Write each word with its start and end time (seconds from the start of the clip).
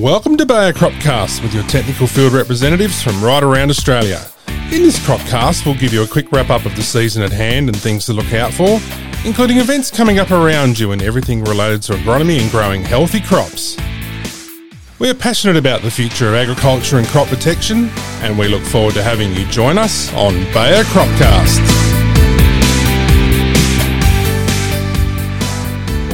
Welcome 0.00 0.38
to 0.38 0.46
Bayer 0.46 0.72
Cropcast 0.72 1.42
with 1.42 1.52
your 1.52 1.62
technical 1.64 2.06
field 2.06 2.32
representatives 2.32 3.02
from 3.02 3.22
right 3.22 3.42
around 3.42 3.68
Australia. 3.68 4.24
In 4.72 4.80
this 4.80 4.98
Cropcast, 5.00 5.66
we'll 5.66 5.74
give 5.74 5.92
you 5.92 6.02
a 6.02 6.06
quick 6.06 6.32
wrap 6.32 6.48
up 6.48 6.64
of 6.64 6.74
the 6.74 6.82
season 6.82 7.22
at 7.22 7.32
hand 7.32 7.68
and 7.68 7.76
things 7.78 8.06
to 8.06 8.14
look 8.14 8.32
out 8.32 8.50
for, 8.50 8.80
including 9.26 9.58
events 9.58 9.90
coming 9.90 10.18
up 10.18 10.30
around 10.30 10.78
you 10.78 10.92
and 10.92 11.02
everything 11.02 11.44
related 11.44 11.82
to 11.82 11.92
agronomy 11.92 12.40
and 12.40 12.50
growing 12.50 12.82
healthy 12.82 13.20
crops. 13.20 13.76
We 14.98 15.10
are 15.10 15.14
passionate 15.14 15.56
about 15.56 15.82
the 15.82 15.90
future 15.90 16.28
of 16.28 16.34
agriculture 16.34 16.96
and 16.96 17.06
crop 17.08 17.28
protection, 17.28 17.90
and 18.22 18.38
we 18.38 18.48
look 18.48 18.62
forward 18.62 18.94
to 18.94 19.02
having 19.02 19.34
you 19.34 19.44
join 19.48 19.76
us 19.76 20.10
on 20.14 20.32
Bayer 20.54 20.84
Cropcast. 20.84 21.79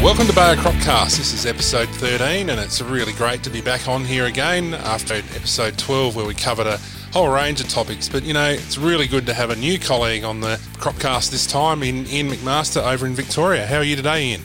Welcome 0.06 0.28
to 0.28 0.34
Bayer 0.34 0.54
Cropcast. 0.54 1.16
This 1.16 1.34
is 1.34 1.46
episode 1.46 1.88
13, 1.88 2.48
and 2.50 2.60
it's 2.60 2.80
really 2.80 3.12
great 3.14 3.42
to 3.42 3.50
be 3.50 3.60
back 3.60 3.88
on 3.88 4.04
here 4.04 4.26
again 4.26 4.72
after 4.72 5.14
episode 5.14 5.76
12, 5.78 6.14
where 6.14 6.24
we 6.24 6.32
covered 6.32 6.68
a 6.68 6.78
whole 7.12 7.28
range 7.28 7.60
of 7.60 7.68
topics. 7.68 8.08
But 8.08 8.22
you 8.22 8.32
know, 8.32 8.50
it's 8.50 8.78
really 8.78 9.08
good 9.08 9.26
to 9.26 9.34
have 9.34 9.50
a 9.50 9.56
new 9.56 9.80
colleague 9.80 10.22
on 10.22 10.38
the 10.38 10.60
Cropcast 10.74 11.32
this 11.32 11.44
time 11.44 11.82
in 11.82 12.06
Ian 12.06 12.28
McMaster 12.28 12.80
over 12.86 13.04
in 13.04 13.14
Victoria. 13.14 13.66
How 13.66 13.78
are 13.78 13.82
you 13.82 13.96
today, 13.96 14.26
Ian? 14.26 14.42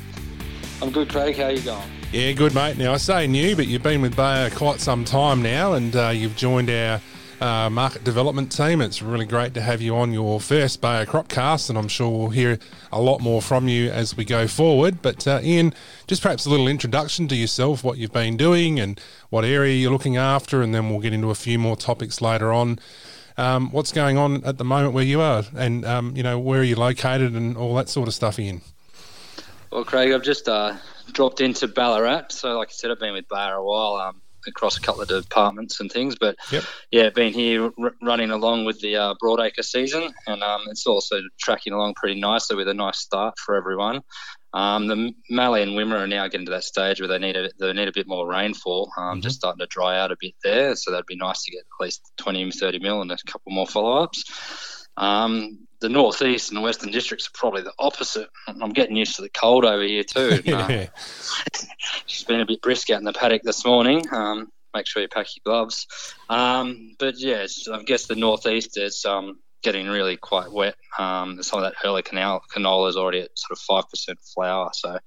I'm 0.81 0.89
good, 0.89 1.09
Craig. 1.09 1.38
How 1.38 1.43
are 1.43 1.52
you 1.52 1.61
going? 1.61 1.88
Yeah, 2.11 2.31
good, 2.31 2.55
mate. 2.55 2.80
Now, 2.80 2.93
I 2.93 2.97
say 2.97 3.27
new, 3.27 3.55
but 3.55 3.67
you've 3.67 3.83
been 3.83 4.02
with 4.02 4.16
Bayer 4.16 4.49
quite 4.49 4.80
some 4.80 5.05
time 5.05 5.43
now, 5.43 5.73
and 5.73 5.95
uh, 5.95 6.09
you've 6.09 6.35
joined 6.35 6.71
our 6.71 6.99
uh, 7.41 7.70
market 7.70 8.04
development 8.04 8.52
team. 8.52 8.81
It's 8.81 9.02
really 9.02 9.26
great 9.26 9.54
to 9.55 9.62
have 9.62 9.81
you 9.81 9.95
on 9.95 10.13
your 10.13 10.40
first 10.40 10.80
Bayer 10.80 11.05
Cropcast, 11.05 11.70
and 11.70 11.77
I'm 11.77 11.88
sure 11.88 12.09
we'll 12.09 12.30
hear 12.30 12.59
a 12.91 13.02
lot 13.02 13.20
more 13.20 13.41
from 13.41 13.67
you 13.67 13.90
as 13.90 14.16
we 14.16 14.23
go 14.23 14.48
forward. 14.48 15.02
But 15.02 15.27
uh, 15.27 15.40
Ian, 15.41 15.73
just 16.06 16.22
perhaps 16.22 16.45
a 16.45 16.50
little 16.50 16.67
introduction 16.67 17.28
to 17.30 17.36
yourself, 17.36 17.83
what 17.83 17.98
you've 17.98 18.14
been 18.14 18.38
doing, 18.38 18.80
and 18.80 19.02
what 19.31 19.44
area 19.44 19.75
you're 19.75 19.92
looking 19.92 20.17
after, 20.17 20.61
and 20.61 20.73
then 20.73 20.89
we'll 20.89 21.00
get 21.00 21.14
into 21.14 21.31
a 21.31 21.36
few 21.36 21.58
more 21.58 21.75
topics 21.75 22.22
later 22.22 22.53
on. 22.53 22.80
Um, 23.38 23.72
what's 23.72 23.92
going 23.92 24.17
on 24.17 24.44
at 24.44 24.59
the 24.59 24.66
moment 24.66 24.94
where 24.94 25.03
you 25.03 25.20
are, 25.20 25.44
and 25.55 25.83
um, 25.83 26.16
you 26.16 26.22
know 26.22 26.38
where 26.38 26.59
are 26.59 26.64
you 26.64 26.76
located, 26.76 27.33
and 27.33 27.58
all 27.58 27.73
that 27.76 27.89
sort 27.89 28.08
of 28.08 28.14
stuff, 28.14 28.38
Ian. 28.38 28.61
Well, 29.72 29.83
Craig, 29.83 30.11
I've 30.11 30.22
just 30.22 30.48
uh, 30.48 30.76
dropped 31.11 31.42
into 31.42 31.67
Ballarat. 31.67 32.26
So, 32.30 32.59
like 32.59 32.67
I 32.67 32.72
said, 32.72 32.92
I've 32.92 33.00
been 33.00 33.14
with 33.14 33.28
Bayer 33.30 33.55
a 33.55 33.64
while. 33.64 33.95
Um, 33.95 34.22
across 34.47 34.78
a 34.78 34.81
couple 34.81 35.02
of 35.02 35.08
departments 35.08 35.80
and 35.80 35.92
things. 35.92 36.16
But 36.20 36.36
yep. 36.52 36.64
yeah, 36.92 37.09
been 37.09 37.34
here 37.34 37.72
r- 37.81 37.95
running 38.02 38.31
along 38.31 38.66
with 38.66 38.80
the 38.81 38.95
uh, 38.95 39.14
Broadacre 39.22 39.64
season, 39.64 40.14
and 40.28 40.44
um, 40.44 40.61
it's 40.67 40.86
also 40.86 41.22
tracking 41.39 41.73
along 41.73 41.95
pretty 41.95 42.20
nicely 42.20 42.56
with 42.56 42.67
a 42.67 42.73
nice 42.73 43.00
start 43.00 43.38
for 43.39 43.56
everyone. 43.56 44.02
Um, 44.53 44.88
the 44.88 45.14
Mallee 45.30 45.61
and 45.61 45.72
Wimmera 45.72 46.02
are 46.02 46.08
now 46.08 46.28
getting 46.28 46.45
to 46.45 46.52
that 46.52 46.66
stage 46.66 47.00
where 47.00 47.08
they 47.08 47.20
need 47.20 47.38
a 47.38 47.50
they 47.58 47.72
need 47.72 47.88
a 47.88 47.94
bit 47.94 48.08
more 48.08 48.28
rainfall. 48.28 48.92
Um, 48.98 49.03
mm-hmm. 49.03 49.22
Just 49.22 49.38
starting 49.38 49.59
to 49.59 49.67
dry 49.67 49.98
out 50.00 50.11
a 50.11 50.17
bit 50.20 50.36
there, 50.44 50.76
so 50.76 50.92
that'd 50.92 51.05
be 51.05 51.16
nice 51.16 51.44
to 51.44 51.52
get 51.52 51.59
at 51.59 51.83
least 51.83 52.11
20, 52.17 52.52
30 52.52 52.80
mil 52.80 53.02
and 53.02 53.11
a 53.11 53.17
couple 53.26 53.53
more 53.53 53.67
follow 53.67 54.03
ups. 54.03 54.88
Um, 54.98 55.67
the 55.81 55.89
northeast 55.89 56.49
and 56.49 56.57
the 56.57 56.61
western 56.61 56.91
districts 56.91 57.27
are 57.27 57.33
probably 57.33 57.63
the 57.63 57.73
opposite. 57.79 58.29
I'm 58.47 58.71
getting 58.71 58.95
used 58.95 59.15
to 59.15 59.23
the 59.23 59.29
cold 59.29 59.65
over 59.65 59.83
here 59.83 60.03
too. 60.03 60.41
yeah. 60.45 60.87
It's 62.05 62.23
been 62.23 62.39
a 62.39 62.45
bit 62.45 62.61
brisk 62.61 62.89
out 62.91 62.99
in 62.99 63.03
the 63.03 63.13
paddock 63.13 63.41
this 63.43 63.65
morning. 63.65 64.05
Um, 64.11 64.52
make 64.73 64.87
sure 64.87 65.02
you 65.02 65.09
pack 65.09 65.27
your 65.35 65.41
gloves. 65.43 65.87
Um, 66.29 66.95
but 66.99 67.19
yeah, 67.19 67.45
I 67.73 67.83
guess 67.83 68.05
the 68.05 68.15
northeast 68.15 68.77
is 68.77 69.03
um, 69.05 69.39
getting 69.63 69.87
really 69.87 70.17
quite 70.17 70.52
wet. 70.52 70.75
Um, 70.97 71.41
some 71.41 71.63
of 71.63 71.63
that 71.63 71.85
early 71.85 72.03
canal, 72.03 72.41
canola 72.53 72.89
is 72.89 72.95
already 72.95 73.21
at 73.21 73.37
sort 73.37 73.52
of 73.52 73.59
five 73.59 73.89
percent 73.89 74.19
flower. 74.33 74.69
So 74.73 74.99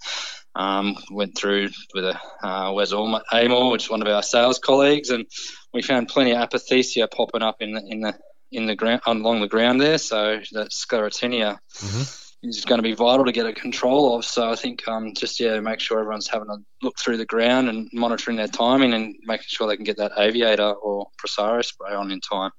um, 0.56 0.96
went 1.10 1.38
through 1.38 1.70
with 1.94 2.04
a 2.04 2.46
uh, 2.46 2.72
Wes 2.72 2.92
Amor, 2.92 3.70
which 3.70 3.84
is 3.84 3.90
one 3.90 4.02
of 4.02 4.08
our 4.08 4.22
sales 4.22 4.58
colleagues, 4.58 5.10
and 5.10 5.24
we 5.72 5.82
found 5.82 6.08
plenty 6.08 6.32
of 6.32 6.48
apothecia 6.48 7.08
popping 7.10 7.42
up 7.42 7.56
in 7.60 7.72
the 7.72 7.82
in 7.88 8.00
the 8.00 8.14
in 8.54 8.66
the 8.66 8.76
ground 8.76 9.02
along 9.06 9.40
the 9.40 9.48
ground 9.48 9.80
there. 9.80 9.98
So 9.98 10.40
that 10.52 10.70
sclerotinia 10.70 11.58
mm-hmm. 11.76 12.48
is 12.48 12.64
going 12.64 12.78
to 12.78 12.82
be 12.82 12.94
vital 12.94 13.24
to 13.24 13.32
get 13.32 13.46
a 13.46 13.52
control 13.52 14.16
of. 14.16 14.24
So 14.24 14.50
I 14.50 14.56
think 14.56 14.86
um, 14.88 15.12
just 15.14 15.40
yeah, 15.40 15.60
make 15.60 15.80
sure 15.80 16.00
everyone's 16.00 16.28
having 16.28 16.48
a 16.48 16.56
look 16.82 16.98
through 16.98 17.16
the 17.16 17.26
ground 17.26 17.68
and 17.68 17.88
monitoring 17.92 18.36
their 18.36 18.48
timing 18.48 18.94
and 18.94 19.14
making 19.24 19.46
sure 19.48 19.66
they 19.66 19.76
can 19.76 19.84
get 19.84 19.96
that 19.96 20.12
aviator 20.18 20.72
or 20.72 21.08
Prosaro 21.18 21.64
spray 21.64 21.94
on 21.94 22.10
in 22.10 22.20
time. 22.20 22.50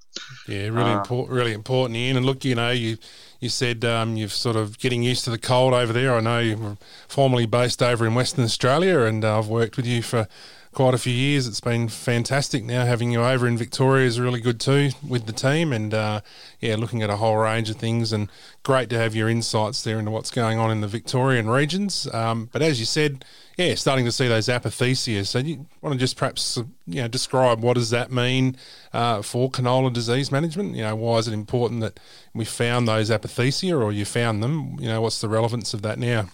Yeah, 0.48 0.68
really 0.68 0.92
uh, 0.92 0.98
important. 0.98 1.36
Really 1.36 1.52
important, 1.52 1.96
Ian. 1.96 2.16
And 2.16 2.26
look, 2.26 2.44
you 2.44 2.54
know, 2.54 2.70
you 2.70 2.98
you 3.40 3.48
said 3.48 3.84
um, 3.84 4.16
you're 4.16 4.28
sort 4.28 4.56
of 4.56 4.78
getting 4.78 5.02
used 5.02 5.24
to 5.24 5.30
the 5.30 5.38
cold 5.38 5.74
over 5.74 5.92
there. 5.92 6.14
I 6.14 6.20
know 6.20 6.38
you 6.38 6.56
were 6.56 6.76
formerly 7.08 7.46
based 7.46 7.82
over 7.82 8.06
in 8.06 8.14
Western 8.14 8.44
Australia, 8.44 9.00
and 9.00 9.24
uh, 9.24 9.38
I've 9.38 9.48
worked 9.48 9.76
with 9.76 9.86
you 9.86 10.02
for 10.02 10.26
quite 10.76 10.92
a 10.92 10.98
few 10.98 11.12
years. 11.12 11.46
It's 11.48 11.62
been 11.62 11.88
fantastic. 11.88 12.62
Now 12.62 12.84
having 12.84 13.10
you 13.10 13.22
over 13.22 13.48
in 13.48 13.56
Victoria 13.56 14.06
is 14.06 14.20
really 14.20 14.42
good 14.42 14.60
too 14.60 14.90
with 15.08 15.24
the 15.24 15.32
team, 15.32 15.72
and 15.72 15.94
uh, 15.94 16.20
yeah, 16.60 16.76
looking 16.76 17.02
at 17.02 17.08
a 17.08 17.16
whole 17.16 17.38
range 17.38 17.70
of 17.70 17.76
things. 17.76 18.12
And 18.12 18.28
great 18.62 18.90
to 18.90 18.98
have 18.98 19.14
your 19.14 19.30
insights 19.30 19.82
there 19.82 19.98
into 19.98 20.10
what's 20.10 20.30
going 20.30 20.58
on 20.58 20.70
in 20.70 20.82
the 20.82 20.86
Victorian 20.86 21.48
regions. 21.48 22.06
Um, 22.12 22.50
but 22.52 22.60
as 22.60 22.78
you 22.78 22.84
said, 22.84 23.24
yeah, 23.56 23.74
starting 23.74 24.04
to 24.04 24.12
see 24.12 24.28
those 24.28 24.48
apothecias. 24.48 25.28
So 25.28 25.38
you 25.38 25.66
want 25.80 25.94
to 25.94 25.98
just 25.98 26.18
perhaps 26.18 26.58
you 26.86 27.00
know 27.00 27.08
describe 27.08 27.62
what 27.62 27.74
does 27.74 27.88
that 27.88 28.12
mean 28.12 28.58
uh, 28.92 29.22
for 29.22 29.50
canola 29.50 29.90
disease 29.90 30.30
management? 30.30 30.76
You 30.76 30.82
know, 30.82 30.94
why 30.94 31.16
is 31.16 31.26
it 31.26 31.32
important 31.32 31.80
that 31.80 31.98
we 32.34 32.44
found 32.44 32.86
those 32.86 33.08
apothecia, 33.08 33.80
or 33.80 33.92
you 33.92 34.04
found 34.04 34.42
them? 34.42 34.76
You 34.78 34.88
know, 34.88 35.00
what's 35.00 35.22
the 35.22 35.28
relevance 35.30 35.72
of 35.72 35.80
that 35.82 35.98
now? 35.98 36.28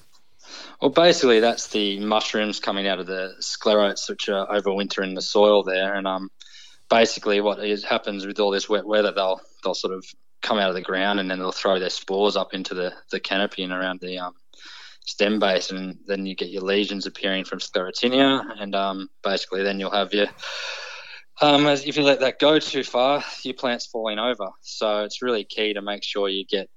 Well, 0.81 0.91
basically, 0.91 1.41
that's 1.41 1.69
the 1.69 2.01
mushrooms 2.01 2.61
coming 2.61 2.87
out 2.87 2.99
of 2.99 3.07
the 3.07 3.35
sclerotes, 3.41 4.09
which 4.09 4.29
are 4.29 4.47
overwinter 4.49 5.05
in 5.05 5.15
the 5.15 5.23
soil 5.23 5.63
there. 5.63 5.95
And 5.95 6.07
um, 6.07 6.31
basically, 6.91 7.41
what 7.41 7.65
is, 7.65 7.85
happens 7.85 8.27
with 8.27 8.41
all 8.41 8.51
this 8.51 8.69
wet 8.69 8.87
weather, 8.87 9.13
they'll 9.13 9.41
they'll 9.63 9.75
sort 9.75 9.95
of 9.95 10.05
come 10.43 10.59
out 10.59 10.69
of 10.69 10.75
the 10.75 10.83
ground 10.83 11.21
and 11.21 11.31
then 11.31 11.39
they'll 11.39 11.53
throw 11.53 11.79
their 11.79 11.89
spores 11.89 12.37
up 12.37 12.53
into 12.53 12.75
the, 12.75 12.93
the 13.13 13.21
canopy 13.21 13.63
and 13.63 13.73
around 13.73 14.01
the 14.01 14.19
um, 14.19 14.35
stem 15.05 15.39
base, 15.39 15.71
and 15.71 15.99
then 16.07 16.27
you 16.27 16.35
get 16.35 16.51
your 16.51 16.63
lesions 16.63 17.07
appearing 17.07 17.45
from 17.45 17.59
sclerotinia, 17.59 18.43
and 18.61 18.75
um, 18.75 19.09
basically, 19.23 19.63
then 19.63 19.79
you'll 19.79 19.91
have 19.91 20.13
your 20.13 20.27
um, 21.41 21.67
if 21.67 21.97
you 21.97 22.03
let 22.03 22.21
that 22.21 22.39
go 22.39 22.59
too 22.59 22.85
far, 22.85 23.25
your 23.43 23.55
plant's 23.55 23.87
falling 23.87 24.19
over. 24.19 24.51
So 24.61 25.05
it's 25.05 25.23
really 25.23 25.45
key 25.45 25.75
to 25.75 25.83
make 25.83 26.05
sure 26.05 26.29
you 26.29 26.45
get 26.45 26.69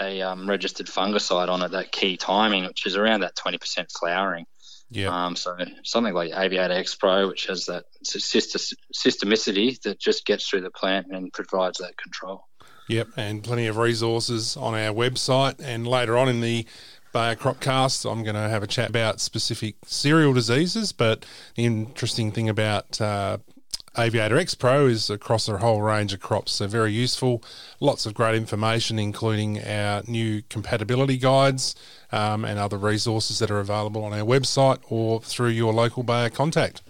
a 0.00 0.22
um, 0.22 0.48
registered 0.48 0.86
fungicide 0.86 1.48
on 1.48 1.62
at 1.62 1.72
that 1.72 1.92
key 1.92 2.16
timing, 2.16 2.64
which 2.64 2.86
is 2.86 2.96
around 2.96 3.20
that 3.20 3.36
20% 3.36 3.90
flowering. 3.98 4.46
Yeah. 4.90 5.26
Um, 5.26 5.34
so 5.34 5.56
something 5.82 6.14
like 6.14 6.32
Aviator 6.34 6.74
X 6.74 6.94
Pro, 6.94 7.28
which 7.28 7.46
has 7.46 7.66
that 7.66 7.84
systemicity 8.04 9.80
that 9.82 9.98
just 9.98 10.24
gets 10.24 10.48
through 10.48 10.60
the 10.60 10.70
plant 10.70 11.08
and 11.10 11.32
provides 11.32 11.78
that 11.78 11.96
control. 11.96 12.46
Yep, 12.88 13.08
and 13.16 13.42
plenty 13.42 13.66
of 13.66 13.76
resources 13.78 14.56
on 14.56 14.74
our 14.74 14.92
website. 14.92 15.56
And 15.58 15.86
later 15.86 16.18
on 16.18 16.28
in 16.28 16.40
the 16.40 16.66
Bayer 17.12 17.34
Cropcast, 17.34 18.10
I'm 18.10 18.22
going 18.22 18.34
to 18.34 18.48
have 18.48 18.62
a 18.62 18.66
chat 18.66 18.90
about 18.90 19.20
specific 19.20 19.76
cereal 19.86 20.34
diseases. 20.34 20.92
But 20.92 21.24
the 21.54 21.64
interesting 21.64 22.30
thing 22.30 22.48
about 22.48 23.00
uh, 23.00 23.38
Aviator 23.96 24.36
X 24.36 24.56
Pro 24.56 24.86
is 24.86 25.08
across 25.08 25.48
a 25.48 25.58
whole 25.58 25.80
range 25.80 26.12
of 26.12 26.20
crops, 26.20 26.52
so 26.52 26.66
very 26.66 26.92
useful. 26.92 27.44
Lots 27.78 28.06
of 28.06 28.14
great 28.14 28.34
information, 28.34 28.98
including 28.98 29.62
our 29.64 30.02
new 30.08 30.42
compatibility 30.48 31.16
guides 31.16 31.76
um, 32.10 32.44
and 32.44 32.58
other 32.58 32.76
resources 32.76 33.38
that 33.38 33.52
are 33.52 33.60
available 33.60 34.04
on 34.04 34.12
our 34.12 34.26
website 34.26 34.80
or 34.88 35.20
through 35.20 35.50
your 35.50 35.72
local 35.72 36.02
Bayer 36.02 36.28
contact. 36.28 36.82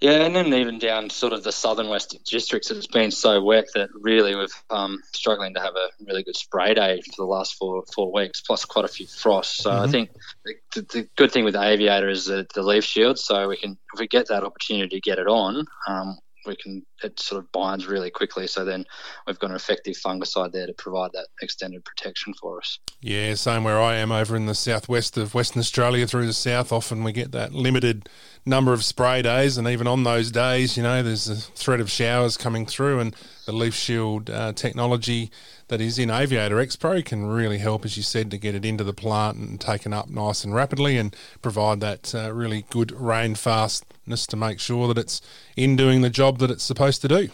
Yeah, 0.00 0.24
and 0.24 0.36
then 0.36 0.52
even 0.52 0.78
down 0.78 1.08
sort 1.08 1.32
of 1.32 1.42
the 1.42 1.52
southern 1.52 1.88
west 1.88 2.18
districts, 2.26 2.70
it's 2.70 2.86
been 2.86 3.10
so 3.10 3.42
wet 3.42 3.68
that 3.74 3.88
really 3.94 4.36
we've 4.36 4.62
um, 4.68 5.00
struggling 5.14 5.54
to 5.54 5.60
have 5.60 5.74
a 5.74 5.88
really 6.04 6.22
good 6.22 6.36
spray 6.36 6.74
day 6.74 7.00
for 7.00 7.12
the 7.16 7.24
last 7.24 7.54
four 7.54 7.82
four 7.94 8.12
weeks, 8.12 8.42
plus 8.42 8.66
quite 8.66 8.84
a 8.84 8.88
few 8.88 9.06
frosts. 9.06 9.62
So 9.62 9.70
mm-hmm. 9.70 9.84
I 9.84 9.88
think 9.88 10.10
the, 10.44 10.82
the, 10.82 11.08
good 11.16 11.32
thing 11.32 11.44
with 11.44 11.54
the 11.54 11.62
aviator 11.62 12.10
is 12.10 12.26
the, 12.26 12.46
the 12.54 12.62
leaf 12.62 12.84
shield. 12.84 13.18
So 13.18 13.48
we 13.48 13.56
can 13.56 13.78
if 13.94 14.00
we 14.00 14.06
get 14.06 14.28
that 14.28 14.44
opportunity 14.44 14.96
to 14.96 15.00
get 15.00 15.18
it 15.18 15.28
on, 15.28 15.64
um, 15.88 16.18
we 16.46 16.56
can 16.56 16.84
it 17.02 17.18
sort 17.20 17.42
of 17.42 17.50
binds 17.52 17.86
really 17.86 18.10
quickly. 18.10 18.46
So 18.46 18.64
then 18.64 18.84
we've 19.26 19.38
got 19.38 19.50
an 19.50 19.56
effective 19.56 19.96
fungicide 19.96 20.52
there 20.52 20.66
to 20.66 20.72
provide 20.72 21.12
that 21.12 21.28
extended 21.42 21.84
protection 21.84 22.34
for 22.34 22.58
us. 22.58 22.78
Yeah, 23.00 23.34
same 23.34 23.64
where 23.64 23.80
I 23.80 23.96
am 23.96 24.12
over 24.12 24.36
in 24.36 24.46
the 24.46 24.54
southwest 24.54 25.16
of 25.16 25.34
Western 25.34 25.60
Australia 25.60 26.06
through 26.06 26.26
the 26.26 26.32
south. 26.32 26.72
Often 26.72 27.04
we 27.04 27.12
get 27.12 27.32
that 27.32 27.52
limited 27.52 28.08
number 28.44 28.72
of 28.72 28.84
spray 28.84 29.22
days, 29.22 29.58
and 29.58 29.68
even 29.68 29.86
on 29.86 30.04
those 30.04 30.30
days, 30.30 30.76
you 30.76 30.82
know, 30.82 31.02
there's 31.02 31.28
a 31.28 31.36
threat 31.36 31.80
of 31.80 31.90
showers 31.90 32.36
coming 32.36 32.64
through, 32.64 33.00
and 33.00 33.14
the 33.44 33.52
leaf 33.52 33.74
shield 33.74 34.30
uh, 34.30 34.52
technology 34.52 35.30
that 35.68 35.80
is 35.80 35.98
in 35.98 36.10
Aviator 36.10 36.60
X 36.60 36.76
Pro 36.76 37.02
can 37.02 37.26
really 37.26 37.58
help, 37.58 37.84
as 37.84 37.96
you 37.96 38.02
said, 38.02 38.30
to 38.30 38.38
get 38.38 38.54
it 38.54 38.64
into 38.64 38.84
the 38.84 38.92
plant 38.92 39.36
and 39.38 39.60
taken 39.60 39.92
up 39.92 40.08
nice 40.08 40.44
and 40.44 40.54
rapidly, 40.54 40.96
and 40.96 41.14
provide 41.42 41.80
that 41.80 42.14
uh, 42.14 42.32
really 42.32 42.64
good 42.70 42.92
rain 42.92 43.34
fastness 43.34 44.26
to 44.26 44.36
make 44.36 44.60
sure 44.60 44.88
that 44.88 44.98
it's 44.98 45.20
in 45.56 45.76
doing 45.76 46.02
the 46.02 46.10
job 46.10 46.38
that 46.38 46.50
it's 46.50 46.64
supposed 46.64 47.02
to 47.02 47.08
do. 47.08 47.28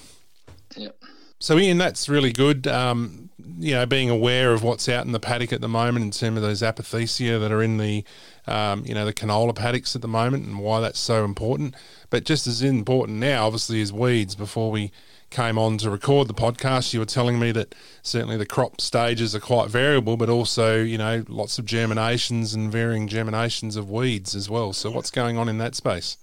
Yep. 0.77 0.97
So, 1.39 1.59
Ian, 1.59 1.79
that's 1.79 2.09
really 2.09 2.33
good. 2.33 2.69
Um, 2.69 3.29
you 3.59 3.75
know, 3.75 3.85
being 3.85 4.09
aware 4.09 4.53
of 4.53 4.63
what's 4.63 4.89
out 4.89 5.05
in 5.05 5.13
the 5.13 5.21
paddock 5.21 5.53
at 5.53 5.61
the 5.61 5.69
moment 5.69 6.05
in 6.05 6.11
terms 6.13 6.37
of 6.37 6.43
those 6.43 6.63
apothecia 6.63 7.41
that 7.41 7.51
are 7.51 7.63
in 7.63 7.79
the, 7.79 8.05
um, 8.47 8.85
you 8.87 8.95
know, 8.95 9.05
the 9.05 9.13
canola 9.13 9.55
paddocks 9.55 9.97
at 9.97 10.03
the 10.03 10.09
moment 10.09 10.47
and 10.47 10.61
why 10.61 10.81
that's 10.81 11.01
so 11.01 11.25
important. 11.25 11.75
But 12.11 12.25
just 12.25 12.47
as 12.47 12.63
important 12.63 13.19
now, 13.19 13.47
obviously, 13.47 13.81
is 13.81 13.93
weeds. 13.93 14.37
Before 14.37 14.71
we 14.71 14.93
came 15.33 15.59
on 15.59 15.79
to 15.79 15.91
record 15.91 16.29
the 16.29 16.35
podcast, 16.35 16.93
you 16.93 17.01
were 17.01 17.07
telling 17.07 17.39
me 17.39 17.51
that 17.53 17.75
certainly 18.03 18.37
the 18.37 18.47
crop 18.47 18.81
stages 18.81 19.35
are 19.35 19.41
quite 19.41 19.71
variable, 19.71 20.17
but 20.17 20.29
also, 20.29 20.81
you 20.81 20.99
know, 20.99 21.25
lots 21.29 21.59
of 21.59 21.65
germinations 21.65 22.55
and 22.55 22.71
varying 22.71 23.09
germinations 23.09 23.77
of 23.77 23.91
weeds 23.91 24.35
as 24.35 24.49
well. 24.49 24.73
So, 24.73 24.91
what's 24.91 25.11
going 25.11 25.39
on 25.39 25.49
in 25.49 25.59
that 25.59 25.75
space? 25.75 26.17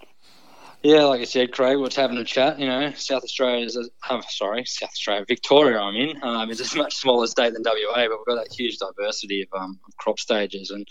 Yeah, 0.81 1.03
like 1.03 1.19
I 1.19 1.25
said, 1.25 1.51
Craig, 1.51 1.77
we're 1.77 1.89
having 1.93 2.17
a 2.17 2.23
chat. 2.23 2.57
You 2.57 2.67
know, 2.67 2.93
South 2.93 3.23
Australia 3.23 3.65
is, 3.65 3.75
a, 3.75 3.83
I'm 4.09 4.21
sorry, 4.29 4.63
South 4.63 4.91
Australia, 4.91 5.25
Victoria. 5.27 5.77
I'm 5.77 5.95
in. 5.95 6.23
Um, 6.23 6.49
is 6.49 6.73
a 6.73 6.77
much 6.77 6.95
smaller 6.95 7.27
state 7.27 7.53
than 7.53 7.63
WA, 7.65 8.07
but 8.07 8.17
we've 8.17 8.25
got 8.25 8.41
that 8.41 8.53
huge 8.53 8.77
diversity 8.77 9.41
of, 9.41 9.61
um, 9.61 9.77
of 9.85 9.97
crop 9.97 10.19
stages 10.19 10.71
and 10.71 10.87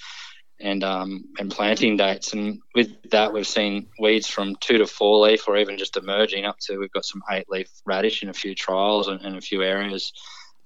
and 0.61 0.83
um, 0.85 1.25
and 1.39 1.51
planting 1.51 1.97
dates. 1.97 2.33
And 2.33 2.61
with 2.75 3.11
that, 3.11 3.33
we've 3.33 3.47
seen 3.47 3.89
weeds 3.99 4.27
from 4.27 4.57
two 4.61 4.79
to 4.79 4.87
four 4.87 5.27
leaf, 5.27 5.49
or 5.49 5.57
even 5.57 5.79
just 5.79 5.97
emerging 5.97 6.45
up 6.45 6.59
to 6.63 6.79
we've 6.79 6.93
got 6.93 7.05
some 7.05 7.23
eight 7.31 7.47
leaf 7.49 7.69
radish 7.85 8.23
in 8.23 8.29
a 8.29 8.35
few 8.35 8.55
trials 8.55 9.09
and, 9.09 9.21
and 9.21 9.37
a 9.37 9.41
few 9.41 9.63
areas. 9.63 10.13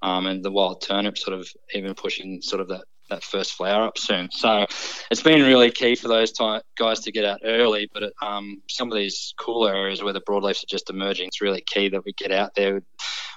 Um, 0.01 0.25
and 0.25 0.43
the 0.43 0.51
wild 0.51 0.81
turnip 0.81 1.17
sort 1.17 1.39
of 1.39 1.47
even 1.73 1.93
pushing 1.93 2.41
sort 2.41 2.61
of 2.61 2.67
that 2.67 2.83
that 3.09 3.23
first 3.23 3.53
flower 3.53 3.85
up 3.85 3.97
soon. 3.97 4.29
So 4.31 4.65
it's 5.11 5.21
been 5.21 5.41
really 5.41 5.71
key 5.71 5.95
for 5.95 6.07
those 6.07 6.31
ty- 6.31 6.61
guys 6.77 7.01
to 7.01 7.11
get 7.11 7.25
out 7.25 7.41
early. 7.43 7.89
But 7.93 8.03
it, 8.03 8.13
um, 8.21 8.61
some 8.69 8.91
of 8.91 8.97
these 8.97 9.33
cool 9.37 9.67
areas 9.67 10.03
where 10.03 10.13
the 10.13 10.21
broadleafs 10.21 10.63
are 10.63 10.67
just 10.69 10.89
emerging, 10.89 11.27
it's 11.27 11.41
really 11.41 11.63
key 11.65 11.89
that 11.89 12.05
we 12.05 12.13
get 12.13 12.31
out 12.31 12.55
there 12.55 12.75
with, 12.75 12.83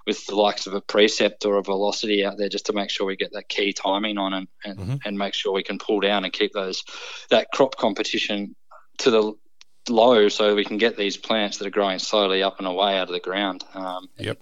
with, 0.07 0.27
the 0.27 0.37
likes 0.37 0.67
of 0.67 0.75
a 0.75 0.81
precept 0.81 1.45
or 1.45 1.59
a 1.59 1.63
velocity 1.63 2.25
out 2.25 2.39
there 2.39 2.49
just 2.49 2.67
to 2.67 2.73
make 2.73 2.91
sure 2.91 3.07
we 3.07 3.17
get 3.17 3.33
that 3.33 3.49
key 3.49 3.73
timing 3.73 4.19
on 4.19 4.33
and, 4.33 4.49
and, 4.65 4.79
mm-hmm. 4.79 4.97
and 5.05 5.19
make 5.19 5.35
sure 5.35 5.53
we 5.53 5.63
can 5.63 5.79
pull 5.79 6.01
down 6.01 6.25
and 6.25 6.33
keep 6.33 6.53
those 6.53 6.85
that 7.31 7.49
crop 7.53 7.77
competition 7.77 8.55
to 8.99 9.11
the 9.11 9.33
low 9.89 10.29
so 10.29 10.55
we 10.55 10.65
can 10.65 10.79
get 10.79 10.97
these 10.97 11.17
plants 11.17 11.59
that 11.59 11.67
are 11.67 11.71
growing 11.71 11.99
slowly 11.99 12.43
up 12.43 12.59
and 12.59 12.67
away 12.67 12.99
out 12.99 13.09
of 13.09 13.13
the 13.13 13.21
ground. 13.21 13.65
Um, 13.75 14.09
yep. 14.19 14.39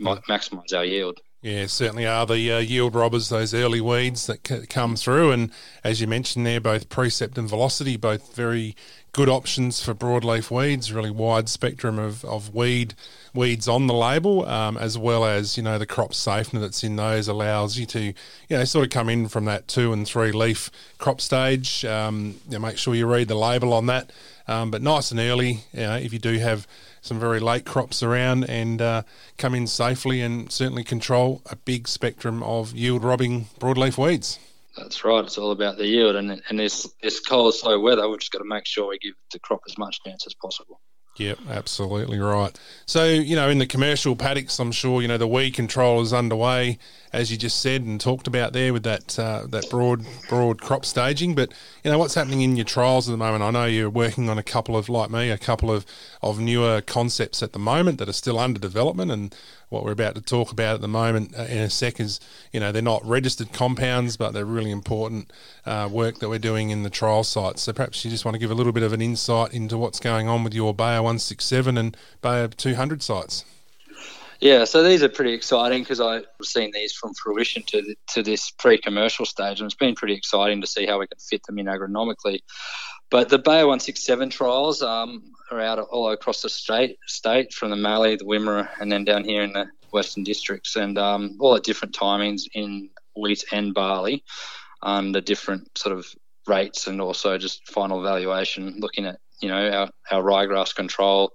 maximize 0.00 0.74
our 0.74 0.84
yield. 0.84 1.20
Yeah, 1.42 1.68
certainly 1.68 2.06
are 2.06 2.26
the 2.26 2.52
uh, 2.52 2.58
yield 2.58 2.94
robbers, 2.94 3.30
those 3.30 3.54
early 3.54 3.80
weeds 3.80 4.26
that 4.26 4.46
c- 4.46 4.66
come 4.66 4.94
through. 4.94 5.30
And 5.30 5.50
as 5.82 5.98
you 5.98 6.06
mentioned 6.06 6.44
there, 6.44 6.60
both 6.60 6.90
Precept 6.90 7.38
and 7.38 7.48
Velocity, 7.48 7.96
both 7.96 8.34
very 8.34 8.76
good 9.12 9.28
options 9.28 9.82
for 9.82 9.94
broadleaf 9.94 10.50
weeds, 10.50 10.92
really 10.92 11.10
wide 11.10 11.48
spectrum 11.48 11.98
of, 11.98 12.24
of 12.24 12.54
weed 12.54 12.94
weeds 13.34 13.68
on 13.68 13.86
the 13.86 13.94
label, 13.94 14.46
um, 14.46 14.76
as 14.76 14.96
well 14.96 15.24
as, 15.24 15.56
you 15.56 15.62
know, 15.62 15.78
the 15.78 15.86
crop 15.86 16.14
safener 16.14 16.60
that's 16.60 16.84
in 16.84 16.96
those 16.96 17.28
allows 17.28 17.78
you 17.78 17.86
to, 17.86 18.00
you 18.02 18.14
know, 18.50 18.64
sort 18.64 18.84
of 18.84 18.90
come 18.90 19.08
in 19.08 19.28
from 19.28 19.44
that 19.46 19.68
two 19.68 19.92
and 19.92 20.06
three 20.06 20.32
leaf 20.32 20.70
crop 20.98 21.20
stage. 21.20 21.84
Um, 21.84 22.36
you 22.46 22.52
know, 22.52 22.60
make 22.60 22.78
sure 22.78 22.94
you 22.94 23.06
read 23.06 23.28
the 23.28 23.34
label 23.34 23.72
on 23.72 23.86
that. 23.86 24.12
Um, 24.46 24.70
but 24.70 24.82
nice 24.82 25.10
and 25.10 25.20
early, 25.20 25.60
you 25.72 25.80
know, 25.80 25.96
if 25.96 26.12
you 26.12 26.18
do 26.18 26.38
have 26.38 26.66
some 27.02 27.18
very 27.18 27.40
late 27.40 27.64
crops 27.64 28.02
around 28.02 28.44
and 28.44 28.82
uh, 28.82 29.02
come 29.38 29.54
in 29.54 29.66
safely 29.66 30.20
and 30.20 30.50
certainly 30.50 30.84
control 30.84 31.40
a 31.46 31.56
big 31.56 31.88
spectrum 31.88 32.42
of 32.42 32.72
yield 32.74 33.04
robbing 33.04 33.46
broadleaf 33.58 33.96
weeds. 33.96 34.38
That's 34.76 35.04
right. 35.04 35.24
It's 35.24 35.36
all 35.36 35.50
about 35.50 35.78
the 35.78 35.86
yield, 35.86 36.16
and 36.16 36.40
and 36.48 36.58
this 36.58 36.88
this 37.02 37.20
cold, 37.20 37.54
slow 37.54 37.80
weather, 37.80 38.08
we've 38.08 38.20
just 38.20 38.32
got 38.32 38.38
to 38.38 38.44
make 38.44 38.66
sure 38.66 38.88
we 38.88 38.98
give 38.98 39.14
the 39.32 39.38
crop 39.40 39.60
as 39.68 39.76
much 39.76 40.00
chance 40.04 40.26
as 40.26 40.34
possible. 40.34 40.80
Yep, 41.16 41.38
absolutely 41.50 42.18
right. 42.18 42.58
So, 42.86 43.04
you 43.04 43.36
know, 43.36 43.48
in 43.48 43.58
the 43.58 43.66
commercial 43.66 44.16
paddocks, 44.16 44.58
I'm 44.58 44.72
sure, 44.72 45.02
you 45.02 45.08
know, 45.08 45.18
the 45.18 45.26
weed 45.26 45.52
control 45.52 46.00
is 46.00 46.12
underway, 46.12 46.78
as 47.12 47.30
you 47.30 47.36
just 47.36 47.60
said 47.60 47.82
and 47.82 48.00
talked 48.00 48.26
about 48.26 48.52
there 48.52 48.72
with 48.72 48.84
that 48.84 49.18
uh, 49.18 49.44
that 49.48 49.68
broad 49.68 50.04
broad 50.28 50.60
crop 50.60 50.84
staging. 50.84 51.34
But, 51.34 51.52
you 51.82 51.90
know, 51.90 51.98
what's 51.98 52.14
happening 52.14 52.42
in 52.42 52.56
your 52.56 52.64
trials 52.64 53.08
at 53.08 53.12
the 53.12 53.18
moment? 53.18 53.42
I 53.42 53.50
know 53.50 53.64
you're 53.64 53.90
working 53.90 54.28
on 54.28 54.38
a 54.38 54.42
couple 54.42 54.76
of, 54.76 54.88
like 54.88 55.10
me, 55.10 55.30
a 55.30 55.38
couple 55.38 55.70
of, 55.70 55.84
of 56.22 56.38
newer 56.38 56.80
concepts 56.80 57.42
at 57.42 57.52
the 57.52 57.58
moment 57.58 57.98
that 57.98 58.08
are 58.08 58.12
still 58.12 58.38
under 58.38 58.60
development. 58.60 59.10
And 59.10 59.34
what 59.70 59.84
we're 59.84 59.92
about 59.92 60.14
to 60.14 60.20
talk 60.20 60.52
about 60.52 60.76
at 60.76 60.80
the 60.80 60.88
moment 60.88 61.34
uh, 61.36 61.42
in 61.42 61.58
a 61.58 61.70
sec 61.70 61.98
is, 61.98 62.20
you 62.52 62.60
know, 62.60 62.70
they're 62.70 62.82
not 62.82 63.04
registered 63.04 63.52
compounds, 63.52 64.16
but 64.16 64.32
they're 64.32 64.44
really 64.44 64.70
important 64.70 65.32
uh, 65.66 65.88
work 65.90 66.18
that 66.20 66.28
we're 66.28 66.38
doing 66.38 66.70
in 66.70 66.84
the 66.84 66.90
trial 66.90 67.24
sites. 67.24 67.62
So 67.62 67.72
perhaps 67.72 68.04
you 68.04 68.10
just 68.10 68.24
want 68.24 68.36
to 68.36 68.38
give 68.38 68.50
a 68.50 68.54
little 68.54 68.72
bit 68.72 68.82
of 68.82 68.92
an 68.92 69.02
insight 69.02 69.52
into 69.52 69.76
what's 69.76 69.98
going 69.98 70.28
on 70.28 70.44
with 70.44 70.54
your 70.54 70.72
Bayer 70.74 71.02
167 71.02 71.76
and 71.76 71.96
Bayer 72.22 72.48
200 72.48 73.02
sites. 73.02 73.44
Yeah, 74.40 74.64
so 74.64 74.82
these 74.82 75.02
are 75.02 75.08
pretty 75.10 75.34
exciting 75.34 75.82
because 75.82 76.00
I've 76.00 76.24
seen 76.42 76.70
these 76.72 76.94
from 76.94 77.12
fruition 77.12 77.62
to 77.64 77.82
the, 77.82 77.94
to 78.14 78.22
this 78.22 78.50
pre-commercial 78.50 79.26
stage, 79.26 79.60
and 79.60 79.66
it's 79.66 79.74
been 79.74 79.94
pretty 79.94 80.14
exciting 80.14 80.62
to 80.62 80.66
see 80.66 80.86
how 80.86 80.98
we 80.98 81.06
can 81.06 81.18
fit 81.18 81.42
them 81.46 81.58
in 81.58 81.66
agronomically. 81.66 82.40
But 83.10 83.28
the 83.28 83.38
Bayer 83.38 83.66
167 83.66 84.30
trials 84.30 84.80
um, 84.80 85.32
are 85.50 85.60
out 85.60 85.78
all 85.78 86.10
across 86.10 86.40
the 86.40 86.48
state, 86.48 86.96
state 87.06 87.52
from 87.52 87.68
the 87.68 87.76
Mallee, 87.76 88.16
the 88.16 88.24
Wimmera, 88.24 88.70
and 88.80 88.90
then 88.90 89.04
down 89.04 89.24
here 89.24 89.42
in 89.42 89.52
the 89.52 89.66
Western 89.92 90.24
Districts, 90.24 90.74
and 90.74 90.96
um, 90.96 91.36
all 91.38 91.54
at 91.54 91.64
different 91.64 91.94
timings 91.94 92.44
in 92.54 92.88
wheat 93.14 93.44
and 93.52 93.74
barley, 93.74 94.24
um, 94.82 95.12
the 95.12 95.20
different 95.20 95.76
sort 95.76 95.94
of 95.94 96.06
rates, 96.46 96.86
and 96.86 97.02
also 97.02 97.36
just 97.36 97.68
final 97.68 98.00
evaluation, 98.00 98.76
looking 98.78 99.04
at 99.04 99.18
you 99.42 99.48
know 99.48 99.70
our, 99.70 99.90
our 100.10 100.22
ryegrass 100.22 100.74
control 100.74 101.32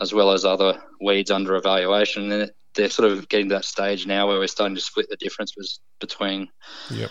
as 0.00 0.12
well 0.12 0.32
as 0.32 0.44
other 0.44 0.82
weeds 1.00 1.30
under 1.30 1.54
evaluation. 1.56 2.30
And 2.30 2.50
they're 2.74 2.90
sort 2.90 3.10
of 3.10 3.28
getting 3.28 3.48
to 3.48 3.56
that 3.56 3.64
stage 3.64 4.06
now 4.06 4.26
where 4.26 4.38
we're 4.38 4.46
starting 4.46 4.74
to 4.74 4.80
split 4.80 5.08
the 5.08 5.16
differences 5.16 5.80
between 6.00 6.48
yep. 6.90 7.10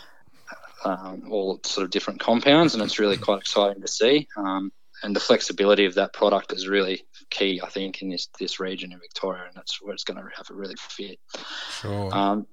um, 0.85 1.23
all 1.29 1.59
sort 1.65 1.85
of 1.85 1.91
different 1.91 2.19
compounds, 2.19 2.73
and 2.73 2.83
it's 2.83 2.99
really 2.99 3.17
quite 3.17 3.39
exciting 3.39 3.81
to 3.81 3.87
see. 3.87 4.27
Um, 4.35 4.71
and 5.03 5.15
the 5.15 5.19
flexibility 5.19 5.85
of 5.85 5.95
that 5.95 6.13
product 6.13 6.53
is 6.53 6.67
really 6.67 7.05
key, 7.29 7.59
I 7.61 7.69
think, 7.69 8.01
in 8.01 8.09
this 8.09 8.29
this 8.39 8.59
region 8.59 8.91
in 8.91 8.99
Victoria, 8.99 9.43
and 9.45 9.55
that's 9.55 9.81
where 9.81 9.93
it's 9.93 10.03
going 10.03 10.17
to 10.17 10.29
have 10.35 10.49
a 10.49 10.53
really 10.53 10.75
fit. 10.77 11.19
Sure. 11.81 12.13
Um, 12.15 12.47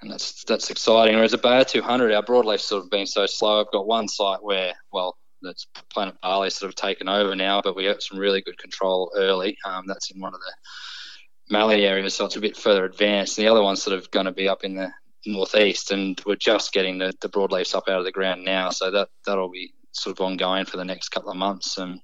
and 0.00 0.10
that's 0.10 0.44
that's 0.44 0.70
exciting. 0.70 1.14
Whereas 1.16 1.32
a 1.32 1.38
Bayer 1.38 1.64
200, 1.64 2.12
our 2.12 2.22
broadleaf 2.22 2.60
sort 2.60 2.84
of 2.84 2.90
being 2.90 3.06
so 3.06 3.26
slow. 3.26 3.60
I've 3.60 3.72
got 3.72 3.86
one 3.86 4.06
site 4.06 4.42
where, 4.42 4.74
well, 4.92 5.16
that's 5.44 5.66
Planet 5.92 6.16
Barley 6.22 6.50
sort 6.50 6.68
of 6.68 6.76
taken 6.76 7.08
over 7.08 7.34
now, 7.34 7.60
but 7.62 7.76
we 7.76 7.84
got 7.84 8.02
some 8.02 8.18
really 8.18 8.40
good 8.40 8.58
control 8.58 9.12
early. 9.16 9.56
Um, 9.64 9.84
that's 9.86 10.10
in 10.10 10.20
one 10.20 10.34
of 10.34 10.40
the 10.40 11.52
Mallee 11.52 11.84
areas, 11.84 12.14
so 12.14 12.24
it's 12.24 12.36
a 12.36 12.40
bit 12.40 12.56
further 12.56 12.84
advanced. 12.84 13.38
And 13.38 13.46
the 13.46 13.50
other 13.50 13.62
one's 13.62 13.82
sort 13.82 13.96
of 13.96 14.10
going 14.10 14.26
to 14.26 14.32
be 14.32 14.48
up 14.48 14.64
in 14.64 14.74
the 14.76 14.90
northeast, 15.26 15.90
and 15.90 16.20
we're 16.26 16.36
just 16.36 16.72
getting 16.72 16.98
the, 16.98 17.12
the 17.20 17.28
broadleafs 17.28 17.74
up 17.74 17.88
out 17.88 17.98
of 17.98 18.04
the 18.04 18.12
ground 18.12 18.44
now, 18.44 18.70
so 18.70 18.90
that 18.90 19.08
that'll 19.26 19.50
be 19.50 19.72
sort 19.92 20.18
of 20.18 20.24
ongoing 20.24 20.64
for 20.64 20.76
the 20.76 20.84
next 20.84 21.10
couple 21.10 21.30
of 21.30 21.36
months, 21.36 21.78
and 21.78 22.00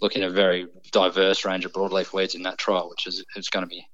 looking 0.00 0.22
at 0.22 0.30
a 0.30 0.32
very 0.32 0.66
diverse 0.92 1.44
range 1.44 1.64
of 1.64 1.72
broadleaf 1.72 2.12
weeds 2.12 2.34
in 2.34 2.42
that 2.42 2.58
trial, 2.58 2.88
which 2.90 3.06
is 3.06 3.24
it's 3.36 3.50
going 3.50 3.64
to 3.64 3.68
be 3.68 3.86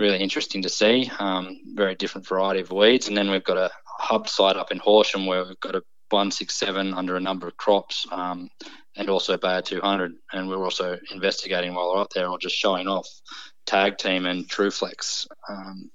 really 0.00 0.18
interesting 0.18 0.62
to 0.62 0.68
see. 0.68 1.10
Um, 1.18 1.58
very 1.74 1.94
different 1.94 2.26
variety 2.26 2.60
of 2.60 2.72
weeds, 2.72 3.08
and 3.08 3.16
then 3.16 3.30
we've 3.30 3.44
got 3.44 3.56
a 3.56 3.70
hub 3.98 4.28
site 4.28 4.56
up 4.56 4.72
in 4.72 4.78
Horsham 4.78 5.26
where 5.26 5.44
we've 5.44 5.60
got 5.60 5.76
a 5.76 5.82
167 6.14 6.94
under 6.94 7.16
a 7.16 7.20
number 7.20 7.46
of 7.46 7.56
crops 7.56 8.06
um, 8.10 8.50
and 8.96 9.08
also 9.08 9.36
Bayer 9.36 9.62
200. 9.62 10.14
And 10.32 10.48
we're 10.48 10.64
also 10.64 10.98
investigating 11.12 11.74
while 11.74 11.92
we're 11.94 12.00
up 12.00 12.12
there 12.12 12.28
or 12.28 12.38
just 12.38 12.56
showing 12.56 12.88
off 12.88 13.08
Tag 13.66 13.98
Team 13.98 14.26
and 14.26 14.48
TruFlex 14.48 15.26
um, 15.48 15.90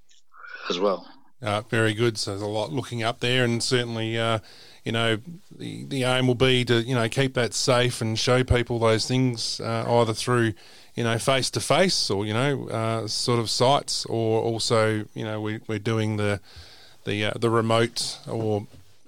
as 0.68 0.78
well. 0.78 1.06
Uh, 1.42 1.62
very 1.62 1.94
good. 1.94 2.18
So 2.18 2.32
there's 2.32 2.42
a 2.42 2.46
lot 2.46 2.70
looking 2.70 3.02
up 3.02 3.20
there, 3.20 3.44
and 3.44 3.62
certainly, 3.62 4.18
uh, 4.18 4.40
you 4.84 4.92
know, 4.92 5.18
the, 5.56 5.84
the 5.84 6.02
aim 6.02 6.26
will 6.26 6.34
be 6.34 6.66
to 6.66 6.82
you 6.82 6.94
know 6.94 7.08
keep 7.08 7.32
that 7.34 7.54
safe 7.54 8.02
and 8.02 8.18
show 8.18 8.44
people 8.44 8.78
those 8.78 9.06
things 9.06 9.58
uh, 9.60 9.86
either 9.88 10.12
through 10.12 10.52
you 10.94 11.04
know 11.04 11.18
face 11.18 11.50
to 11.52 11.60
face 11.60 12.10
or 12.10 12.26
you 12.26 12.34
know 12.34 12.68
uh, 12.68 13.06
sort 13.06 13.40
of 13.40 13.48
sites, 13.48 14.04
or 14.04 14.42
also 14.42 15.06
you 15.14 15.24
know 15.24 15.40
we, 15.40 15.60
we're 15.66 15.78
doing 15.78 16.18
the 16.18 16.40
the 17.04 17.24
uh, 17.24 17.32
the 17.36 17.48
remote 17.48 18.18
or 18.28 18.66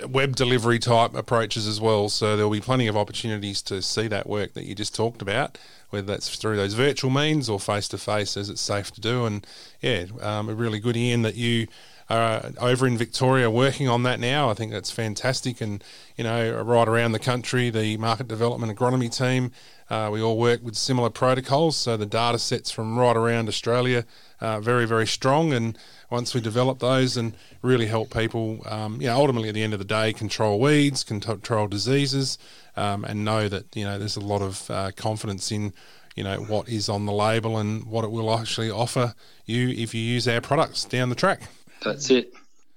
web 0.08 0.36
delivery 0.36 0.78
type 0.78 1.14
approaches 1.14 1.66
as 1.66 1.80
well. 1.80 2.08
So 2.08 2.36
there'll 2.36 2.50
be 2.50 2.60
plenty 2.60 2.86
of 2.86 2.96
opportunities 2.96 3.62
to 3.62 3.82
see 3.82 4.08
that 4.08 4.28
work 4.28 4.54
that 4.54 4.64
you 4.64 4.74
just 4.74 4.94
talked 4.94 5.22
about, 5.22 5.58
whether 5.90 6.06
that's 6.06 6.34
through 6.34 6.56
those 6.56 6.74
virtual 6.74 7.10
means 7.10 7.48
or 7.48 7.60
face 7.60 7.88
to 7.88 7.98
face, 7.98 8.36
as 8.36 8.48
it's 8.48 8.60
safe 8.60 8.90
to 8.92 9.00
do. 9.00 9.26
And 9.26 9.46
yeah, 9.80 10.06
um, 10.20 10.48
a 10.48 10.54
really 10.54 10.80
good 10.80 10.96
Ian 10.96 11.22
that 11.22 11.34
you 11.34 11.66
are 12.12 12.52
over 12.60 12.86
in 12.86 12.96
Victoria 12.98 13.50
working 13.50 13.88
on 13.88 14.02
that 14.02 14.20
now. 14.20 14.50
I 14.50 14.54
think 14.54 14.70
that's 14.70 14.90
fantastic. 14.90 15.60
And 15.60 15.82
you 16.16 16.24
know, 16.24 16.62
right 16.62 16.86
around 16.86 17.12
the 17.12 17.18
country, 17.18 17.70
the 17.70 17.96
market 17.96 18.28
development 18.28 18.76
agronomy 18.76 19.14
team. 19.14 19.52
Uh, 19.90 20.08
we 20.10 20.22
all 20.22 20.38
work 20.38 20.62
with 20.62 20.74
similar 20.74 21.10
protocols, 21.10 21.76
so 21.76 21.98
the 21.98 22.06
data 22.06 22.38
sets 22.38 22.70
from 22.70 22.98
right 22.98 23.16
around 23.16 23.46
Australia 23.46 24.06
are 24.40 24.58
very, 24.58 24.86
very 24.86 25.06
strong. 25.06 25.52
And 25.52 25.76
once 26.08 26.32
we 26.32 26.40
develop 26.40 26.78
those 26.78 27.18
and 27.18 27.34
really 27.60 27.86
help 27.86 28.10
people, 28.10 28.62
um, 28.66 29.02
you 29.02 29.08
know, 29.08 29.16
ultimately 29.16 29.50
at 29.50 29.54
the 29.54 29.62
end 29.62 29.74
of 29.74 29.78
the 29.78 29.84
day, 29.84 30.14
control 30.14 30.58
weeds, 30.58 31.04
control 31.04 31.66
diseases, 31.66 32.38
um, 32.76 33.04
and 33.04 33.22
know 33.24 33.48
that 33.48 33.76
you 33.76 33.84
know 33.84 33.98
there's 33.98 34.16
a 34.16 34.20
lot 34.20 34.40
of 34.40 34.70
uh, 34.70 34.90
confidence 34.96 35.52
in 35.52 35.74
you 36.14 36.24
know 36.24 36.38
what 36.40 36.68
is 36.68 36.88
on 36.88 37.04
the 37.06 37.12
label 37.12 37.58
and 37.58 37.84
what 37.84 38.04
it 38.04 38.10
will 38.10 38.32
actually 38.38 38.70
offer 38.70 39.14
you 39.44 39.68
if 39.70 39.94
you 39.94 40.00
use 40.00 40.26
our 40.26 40.40
products 40.40 40.84
down 40.84 41.08
the 41.08 41.14
track. 41.14 41.42
That's 41.84 42.10
it. 42.10 42.32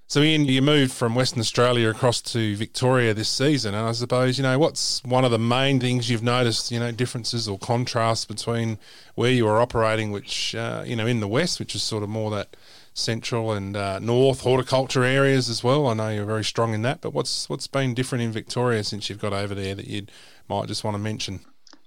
So, 0.07 0.21
Ian, 0.21 0.45
you 0.45 0.61
moved 0.61 0.93
from 0.93 1.15
Western 1.15 1.39
Australia 1.39 1.89
across 1.89 2.21
to 2.21 2.55
Victoria 2.55 3.15
this 3.15 3.27
season, 3.27 3.73
and 3.73 3.87
I 3.87 3.91
suppose 3.91 4.37
you 4.37 4.43
know 4.43 4.59
what's 4.59 5.03
one 5.03 5.25
of 5.25 5.31
the 5.31 5.39
main 5.39 5.79
things 5.79 6.11
you've 6.11 6.21
noticed, 6.21 6.71
you 6.71 6.79
know, 6.79 6.91
differences 6.91 7.47
or 7.47 7.57
contrasts 7.57 8.23
between 8.23 8.77
where 9.15 9.31
you 9.31 9.45
were 9.45 9.59
operating, 9.59 10.11
which 10.11 10.53
uh, 10.53 10.83
you 10.85 10.95
know 10.95 11.07
in 11.07 11.21
the 11.21 11.27
west, 11.27 11.59
which 11.59 11.73
is 11.73 11.81
sort 11.81 12.03
of 12.03 12.09
more 12.09 12.29
that 12.29 12.55
central 12.93 13.51
and 13.51 13.75
uh, 13.75 13.97
north 13.97 14.41
horticulture 14.41 15.03
areas 15.03 15.49
as 15.49 15.63
well. 15.63 15.87
I 15.87 15.95
know 15.95 16.09
you're 16.09 16.25
very 16.25 16.43
strong 16.43 16.75
in 16.75 16.83
that, 16.83 17.01
but 17.01 17.11
what's 17.11 17.49
what's 17.49 17.65
been 17.65 17.95
different 17.95 18.23
in 18.23 18.31
Victoria 18.31 18.83
since 18.83 19.09
you've 19.09 19.19
got 19.19 19.33
over 19.33 19.55
there 19.55 19.73
that 19.73 19.87
you 19.87 20.05
might 20.47 20.67
just 20.67 20.83
want 20.83 20.93
to 20.93 20.99
mention? 20.99 21.39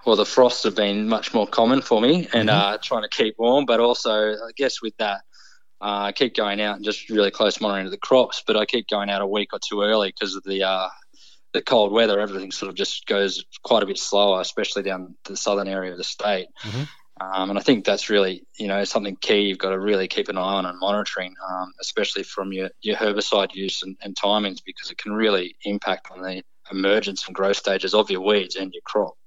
Well, 0.04 0.16
the 0.16 0.26
frosts 0.26 0.64
have 0.64 0.75
been 0.75 1.08
much 1.08 1.32
more 1.34 1.46
common 1.46 1.82
for 1.82 2.00
me, 2.00 2.28
and 2.32 2.48
mm-hmm. 2.48 2.75
uh, 2.75 2.78
trying 2.82 3.02
to 3.02 3.08
keep 3.08 3.38
warm, 3.38 3.64
but 3.64 3.78
also 3.78 4.32
I 4.32 4.50
guess 4.56 4.82
with 4.82 4.96
that 4.96 5.20
I 5.80 6.12
keep 6.12 6.35
going 6.35 6.61
out 6.61 6.76
and 6.76 6.85
just 6.85 7.08
really 7.08 7.30
close 7.30 7.61
monitoring 7.61 7.87
of 7.87 7.92
the 7.92 7.99
crops, 7.99 8.42
but 8.47 8.56
I 8.56 8.64
keep 8.64 8.88
going 8.88 9.11
out 9.11 9.23
a 9.23 9.26
week 9.26 9.50
or 9.52 9.61
two 9.66 9.82
early 9.82 10.08
because 10.08 10.35
of 10.35 10.42
the 10.42 10.64
uh, 10.64 10.88
the 11.52 11.62
cold 11.62 11.92
weather. 11.92 12.20
Everything 12.20 12.50
sort 12.50 12.68
of 12.68 12.75
just 12.75 13.06
goes 13.06 13.44
quite 13.62 13.82
a 13.82 13.87
bit 13.87 13.99
slower, 13.99 14.40
especially 14.40 14.82
down 14.82 15.14
the 15.25 15.37
southern 15.37 15.68
area 15.68 15.92
of 15.92 15.99
the 15.99 16.04
state. 16.04 16.49
Mm-hmm. 16.62 16.82
Um, 17.20 17.50
and 17.50 17.58
I 17.58 17.62
think 17.62 17.85
that's 17.85 18.11
really, 18.11 18.44
you 18.58 18.68
know, 18.68 18.85
something 18.85 19.16
key 19.16 19.40
you've 19.40 19.58
got 19.58 19.70
to 19.70 19.78
really 19.78 20.06
keep 20.06 20.28
an 20.28 20.38
eye 20.38 20.40
on 20.40 20.66
and 20.66 20.78
monitoring, 20.78 21.35
um, 21.49 21.73
especially 21.80 22.23
from 22.23 22.52
your, 22.52 22.70
your 22.80 22.97
herbicide 22.97 23.54
use 23.54 23.82
and, 23.82 23.97
and 24.00 24.14
timings, 24.14 24.58
because 24.64 24.92
it 24.92 24.99
can 24.99 25.12
really 25.12 25.56
impact 25.64 26.12
on 26.12 26.23
the 26.23 26.42
emergence 26.70 27.26
and 27.26 27.35
growth 27.35 27.56
stages 27.56 27.92
of 27.92 28.08
your 28.08 28.20
weeds 28.20 28.54
and 28.54 28.73
your 28.73 28.82
crop 28.85 29.17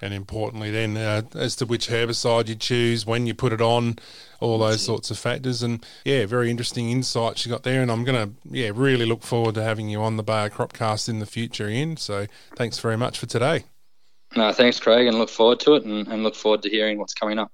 and 0.00 0.14
importantly, 0.14 0.70
then 0.70 0.96
uh, 0.96 1.22
as 1.34 1.56
to 1.56 1.66
which 1.66 1.88
herbicide 1.88 2.48
you 2.48 2.54
choose, 2.54 3.04
when 3.06 3.26
you 3.26 3.34
put 3.34 3.52
it 3.52 3.60
on, 3.60 3.98
all 4.40 4.58
those 4.58 4.82
sorts 4.82 5.10
of 5.10 5.18
factors. 5.18 5.62
And 5.62 5.84
yeah, 6.04 6.26
very 6.26 6.50
interesting 6.50 6.90
insights 6.90 7.44
you 7.44 7.52
got 7.52 7.62
there. 7.62 7.82
And 7.82 7.90
I'm 7.90 8.04
going 8.04 8.28
to 8.28 8.34
yeah 8.50 8.70
really 8.74 9.06
look 9.06 9.22
forward 9.22 9.54
to 9.56 9.62
having 9.62 9.88
you 9.88 10.02
on 10.02 10.16
the 10.16 10.22
Bayer 10.22 10.50
Cropcast 10.50 11.08
in 11.08 11.18
the 11.18 11.26
future, 11.26 11.68
Ian. 11.68 11.96
So 11.96 12.26
thanks 12.56 12.78
very 12.78 12.96
much 12.96 13.18
for 13.18 13.26
today. 13.26 13.64
No, 14.36 14.52
thanks, 14.52 14.78
Craig, 14.78 15.08
and 15.08 15.18
look 15.18 15.28
forward 15.28 15.58
to 15.60 15.74
it, 15.74 15.84
and, 15.84 16.06
and 16.06 16.22
look 16.22 16.36
forward 16.36 16.62
to 16.62 16.70
hearing 16.70 16.98
what's 16.98 17.14
coming 17.14 17.38
up. 17.38 17.50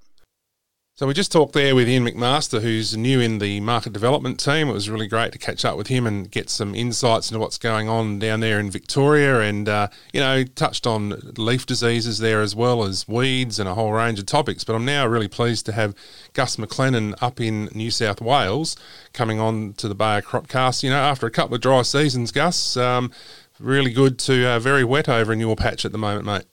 So 0.98 1.06
we 1.06 1.12
just 1.12 1.30
talked 1.30 1.52
there 1.52 1.74
with 1.74 1.90
Ian 1.90 2.06
McMaster, 2.06 2.62
who's 2.62 2.96
new 2.96 3.20
in 3.20 3.36
the 3.36 3.60
market 3.60 3.92
development 3.92 4.40
team. 4.40 4.70
It 4.70 4.72
was 4.72 4.88
really 4.88 5.06
great 5.06 5.30
to 5.32 5.38
catch 5.38 5.62
up 5.62 5.76
with 5.76 5.88
him 5.88 6.06
and 6.06 6.30
get 6.30 6.48
some 6.48 6.74
insights 6.74 7.30
into 7.30 7.38
what's 7.38 7.58
going 7.58 7.86
on 7.86 8.18
down 8.18 8.40
there 8.40 8.58
in 8.58 8.70
Victoria, 8.70 9.40
and 9.40 9.68
uh, 9.68 9.88
you 10.14 10.20
know 10.20 10.42
touched 10.44 10.86
on 10.86 11.34
leaf 11.36 11.66
diseases 11.66 12.18
there 12.20 12.40
as 12.40 12.56
well 12.56 12.82
as 12.82 13.06
weeds 13.06 13.58
and 13.58 13.68
a 13.68 13.74
whole 13.74 13.92
range 13.92 14.18
of 14.18 14.24
topics. 14.24 14.64
But 14.64 14.74
I'm 14.74 14.86
now 14.86 15.06
really 15.06 15.28
pleased 15.28 15.66
to 15.66 15.72
have 15.72 15.94
Gus 16.32 16.56
McLennan 16.56 17.14
up 17.20 17.42
in 17.42 17.66
New 17.74 17.90
South 17.90 18.22
Wales 18.22 18.74
coming 19.12 19.38
on 19.38 19.74
to 19.74 19.88
the 19.88 19.94
Bayer 19.94 20.22
Cropcast. 20.22 20.82
You 20.82 20.88
know, 20.88 20.96
after 20.96 21.26
a 21.26 21.30
couple 21.30 21.56
of 21.56 21.60
dry 21.60 21.82
seasons, 21.82 22.32
Gus, 22.32 22.74
um, 22.78 23.12
really 23.60 23.92
good 23.92 24.18
to 24.20 24.48
uh, 24.48 24.58
very 24.60 24.82
wet 24.82 25.10
over 25.10 25.30
in 25.30 25.40
your 25.40 25.56
patch 25.56 25.84
at 25.84 25.92
the 25.92 25.98
moment, 25.98 26.24
mate. 26.24 26.44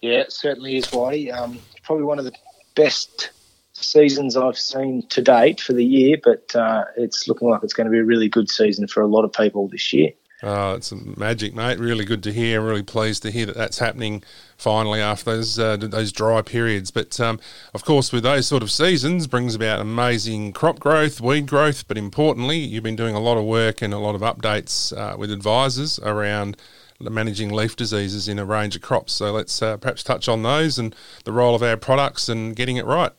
Yeah, 0.00 0.20
it 0.20 0.32
certainly 0.32 0.78
is, 0.78 0.86
Whitey. 0.86 1.30
Um, 1.30 1.58
probably 1.82 2.04
one 2.04 2.18
of 2.18 2.24
the 2.24 2.32
best 2.74 3.32
seasons 3.82 4.36
I've 4.36 4.58
seen 4.58 5.06
to 5.08 5.22
date 5.22 5.60
for 5.60 5.72
the 5.72 5.84
year, 5.84 6.16
but 6.22 6.54
uh, 6.54 6.84
it's 6.96 7.28
looking 7.28 7.48
like 7.48 7.62
it's 7.62 7.72
going 7.72 7.86
to 7.86 7.90
be 7.90 7.98
a 7.98 8.04
really 8.04 8.28
good 8.28 8.50
season 8.50 8.86
for 8.86 9.00
a 9.00 9.06
lot 9.06 9.24
of 9.24 9.32
people 9.32 9.68
this 9.68 9.92
year. 9.92 10.10
Oh, 10.42 10.72
it's 10.72 10.90
magic, 10.92 11.54
mate. 11.54 11.78
Really 11.78 12.06
good 12.06 12.22
to 12.22 12.32
hear. 12.32 12.62
Really 12.62 12.82
pleased 12.82 13.22
to 13.24 13.30
hear 13.30 13.44
that 13.44 13.56
that's 13.56 13.78
happening 13.78 14.22
finally 14.56 15.00
after 15.00 15.32
those 15.32 15.58
uh, 15.58 15.76
those 15.76 16.12
dry 16.12 16.40
periods. 16.40 16.90
But 16.90 17.20
um, 17.20 17.38
of 17.74 17.84
course, 17.84 18.10
with 18.10 18.22
those 18.22 18.46
sort 18.46 18.62
of 18.62 18.70
seasons, 18.70 19.26
brings 19.26 19.54
about 19.54 19.80
amazing 19.80 20.54
crop 20.54 20.78
growth, 20.78 21.20
weed 21.20 21.46
growth. 21.46 21.86
But 21.86 21.98
importantly, 21.98 22.58
you've 22.58 22.82
been 22.82 22.96
doing 22.96 23.14
a 23.14 23.20
lot 23.20 23.36
of 23.36 23.44
work 23.44 23.82
and 23.82 23.92
a 23.92 23.98
lot 23.98 24.14
of 24.14 24.22
updates 24.22 24.96
uh, 24.96 25.14
with 25.18 25.30
advisors 25.30 25.98
around 25.98 26.56
managing 27.00 27.50
leaf 27.50 27.76
diseases 27.76 28.26
in 28.26 28.38
a 28.38 28.44
range 28.44 28.76
of 28.76 28.82
crops. 28.82 29.12
So 29.12 29.32
let's 29.32 29.60
uh, 29.60 29.76
perhaps 29.76 30.02
touch 30.02 30.26
on 30.26 30.42
those 30.42 30.78
and 30.78 30.94
the 31.24 31.32
role 31.32 31.54
of 31.54 31.62
our 31.62 31.76
products 31.76 32.28
and 32.30 32.56
getting 32.56 32.76
it 32.76 32.86
right. 32.86 33.12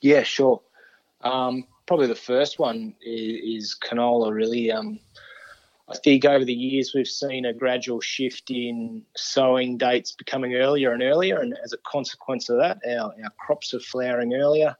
Yeah, 0.00 0.22
sure. 0.22 0.60
Um, 1.22 1.64
probably 1.86 2.06
the 2.06 2.14
first 2.14 2.58
one 2.58 2.94
is, 3.00 3.64
is 3.64 3.76
canola, 3.82 4.32
really. 4.32 4.70
Um, 4.70 5.00
I 5.88 5.96
think 5.96 6.24
over 6.24 6.44
the 6.44 6.52
years 6.52 6.92
we've 6.94 7.06
seen 7.06 7.44
a 7.44 7.52
gradual 7.52 8.00
shift 8.00 8.50
in 8.50 9.02
sowing 9.16 9.78
dates 9.78 10.12
becoming 10.12 10.56
earlier 10.56 10.92
and 10.92 11.02
earlier, 11.02 11.38
and 11.38 11.56
as 11.62 11.72
a 11.72 11.78
consequence 11.78 12.48
of 12.48 12.58
that, 12.58 12.78
our, 12.86 13.14
our 13.22 13.30
crops 13.38 13.72
are 13.72 13.80
flowering 13.80 14.34
earlier, 14.34 14.76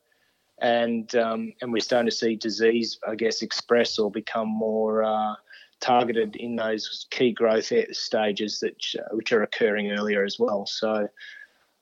and 0.60 1.14
um, 1.14 1.52
and 1.60 1.72
we're 1.72 1.80
starting 1.80 2.10
to 2.10 2.16
see 2.16 2.34
disease, 2.34 2.98
I 3.06 3.14
guess, 3.14 3.42
express 3.42 4.00
or 4.00 4.10
become 4.10 4.48
more 4.48 5.04
uh, 5.04 5.34
targeted 5.78 6.34
in 6.36 6.56
those 6.56 7.06
key 7.10 7.32
growth 7.32 7.72
stages 7.92 8.58
that 8.60 8.74
which 9.12 9.32
are 9.32 9.44
occurring 9.44 9.92
earlier 9.92 10.24
as 10.24 10.38
well. 10.40 10.66
So 10.66 11.08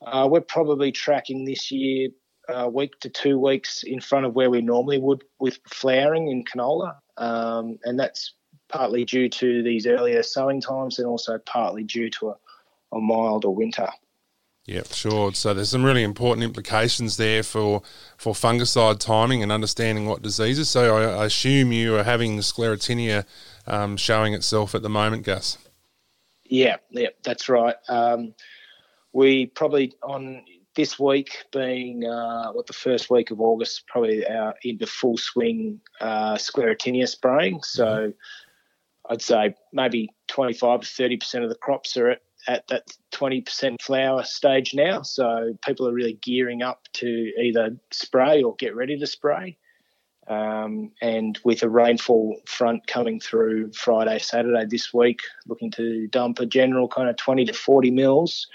uh, 0.06 0.28
we're 0.30 0.42
probably 0.42 0.92
tracking 0.92 1.46
this 1.46 1.70
year 1.70 2.10
a 2.48 2.68
week 2.68 2.98
to 3.00 3.08
two 3.08 3.38
weeks 3.38 3.82
in 3.82 4.00
front 4.00 4.26
of 4.26 4.34
where 4.34 4.50
we 4.50 4.60
normally 4.60 4.98
would 4.98 5.24
with 5.38 5.58
flowering 5.68 6.28
in 6.28 6.44
canola, 6.44 6.96
um, 7.16 7.78
and 7.84 7.98
that's 7.98 8.34
partly 8.68 9.04
due 9.04 9.28
to 9.28 9.62
these 9.62 9.86
earlier 9.86 10.22
sowing 10.22 10.60
times 10.60 10.98
and 10.98 11.06
also 11.06 11.38
partly 11.38 11.84
due 11.84 12.10
to 12.10 12.30
a, 12.30 12.36
a 12.92 13.00
milder 13.00 13.50
winter. 13.50 13.88
Yeah, 14.66 14.82
sure. 14.90 15.34
So 15.34 15.52
there's 15.52 15.68
some 15.68 15.84
really 15.84 16.02
important 16.02 16.42
implications 16.42 17.18
there 17.18 17.42
for 17.42 17.82
for 18.16 18.32
fungicide 18.32 18.98
timing 18.98 19.42
and 19.42 19.52
understanding 19.52 20.06
what 20.06 20.22
diseases. 20.22 20.70
So 20.70 20.96
I, 20.96 21.22
I 21.22 21.24
assume 21.26 21.70
you 21.70 21.96
are 21.96 22.04
having 22.04 22.38
sclerotinia 22.38 23.26
um, 23.66 23.98
showing 23.98 24.32
itself 24.32 24.74
at 24.74 24.80
the 24.80 24.88
moment, 24.88 25.24
Gus. 25.24 25.58
Yeah, 26.44 26.76
yeah, 26.90 27.08
that's 27.22 27.48
right. 27.48 27.76
Um, 27.88 28.34
we 29.12 29.46
probably 29.46 29.92
on 30.02 30.44
this 30.74 30.98
week 30.98 31.44
being 31.52 32.04
uh, 32.04 32.52
what 32.52 32.66
the 32.66 32.72
first 32.72 33.10
week 33.10 33.30
of 33.30 33.40
August, 33.40 33.86
probably 33.86 34.26
our 34.26 34.54
into 34.62 34.86
full 34.86 35.16
swing 35.16 35.80
uh, 36.00 36.34
sclerotinia 36.34 37.08
spraying. 37.08 37.62
So 37.62 37.86
mm-hmm. 37.86 39.12
I'd 39.12 39.22
say 39.22 39.54
maybe 39.72 40.10
25 40.28 40.80
to 40.80 40.86
30 40.86 41.16
percent 41.18 41.44
of 41.44 41.50
the 41.50 41.56
crops 41.56 41.96
are 41.96 42.10
at, 42.10 42.22
at 42.48 42.66
that 42.68 42.84
20 43.12 43.42
percent 43.42 43.82
flower 43.82 44.24
stage 44.24 44.74
now. 44.74 45.02
So 45.02 45.56
people 45.64 45.88
are 45.88 45.92
really 45.92 46.18
gearing 46.22 46.62
up 46.62 46.82
to 46.94 47.06
either 47.06 47.76
spray 47.90 48.42
or 48.42 48.54
get 48.56 48.74
ready 48.74 48.98
to 48.98 49.06
spray. 49.06 49.58
Um, 50.26 50.92
and 51.02 51.38
with 51.44 51.62
a 51.62 51.68
rainfall 51.68 52.40
front 52.46 52.86
coming 52.86 53.20
through 53.20 53.72
Friday, 53.72 54.18
Saturday 54.18 54.64
this 54.64 54.94
week, 54.94 55.20
looking 55.46 55.70
to 55.72 56.06
dump 56.08 56.40
a 56.40 56.46
general 56.46 56.88
kind 56.88 57.10
of 57.10 57.16
20 57.16 57.44
to 57.44 57.52
40 57.52 57.90
mils 57.90 58.46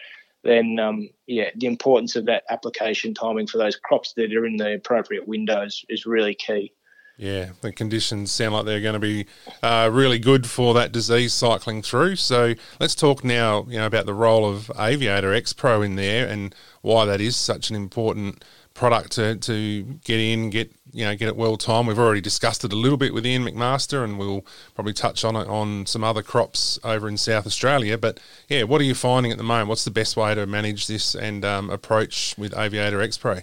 then 0.44 0.80
um, 0.80 1.10
yeah, 1.28 1.50
the 1.56 1.68
importance 1.68 2.16
of 2.16 2.26
that 2.26 2.44
application 2.50 3.14
timing 3.14 3.48
for 3.48 3.58
those 3.58 3.76
crops 3.76 4.14
that 4.14 4.34
are 4.34 4.46
in 4.46 4.58
the 4.58 4.76
appropriate 4.76 5.28
windows 5.28 5.84
is 5.90 6.06
really 6.06 6.36
key. 6.36 6.74
Yeah, 7.20 7.50
the 7.60 7.74
conditions 7.74 8.32
sound 8.32 8.54
like 8.54 8.64
they're 8.64 8.80
going 8.80 8.94
to 8.94 9.00
be 9.00 9.26
uh, 9.62 9.90
really 9.92 10.20
good 10.20 10.48
for 10.48 10.74
that 10.76 10.94
disease 10.94 11.34
cycling 11.34 11.82
through. 11.82 12.16
So 12.16 12.54
let's 12.80 12.96
talk 12.96 13.26
now, 13.26 13.66
you 13.68 13.78
know, 13.78 13.86
about 13.86 14.06
the 14.06 14.14
role 14.14 14.50
of 14.50 14.72
Aviator 14.80 15.34
X 15.34 15.52
Pro 15.52 15.82
in 15.82 15.96
there 15.96 16.26
and 16.26 16.56
why 16.82 17.04
that 17.04 17.20
is 17.20 17.36
such 17.36 17.70
an 17.70 17.76
important 17.76 18.46
product 18.80 19.12
to, 19.12 19.36
to 19.36 19.84
get 20.06 20.22
in, 20.22 20.50
get 20.50 20.72
you 20.94 21.04
know, 21.04 21.14
get 21.14 21.28
it 21.28 21.36
well 21.36 21.58
timed. 21.58 21.90
We've 21.90 22.00
already 22.00 22.22
discussed 22.22 22.64
it 22.64 22.72
a 22.72 22.78
little 22.78 22.98
bit 22.98 23.14
with 23.14 23.26
Ian 23.26 23.44
McMaster, 23.44 24.06
and 24.06 24.18
we'll 24.18 24.46
probably 24.74 24.94
touch 24.94 25.26
on 25.26 25.36
it 25.36 25.48
on 25.50 25.86
some 25.86 26.02
other 26.02 26.24
crops 26.24 26.80
over 26.84 27.10
in 27.10 27.18
South 27.18 27.46
Australia. 27.46 27.98
But 27.98 28.22
yeah, 28.48 28.64
what 28.64 28.80
are 28.80 28.86
you 28.86 28.96
finding 28.96 29.34
at 29.34 29.38
the 29.38 29.44
moment? 29.44 29.68
What's 29.68 29.84
the 29.84 29.92
best 29.92 30.16
way 30.16 30.34
to 30.34 30.48
manage 30.48 30.88
this 30.88 31.14
and 31.14 31.44
um, 31.44 31.70
approach 31.70 32.36
with 32.38 32.58
Aviator 32.58 33.02
X 33.02 33.18
Pro? 33.18 33.40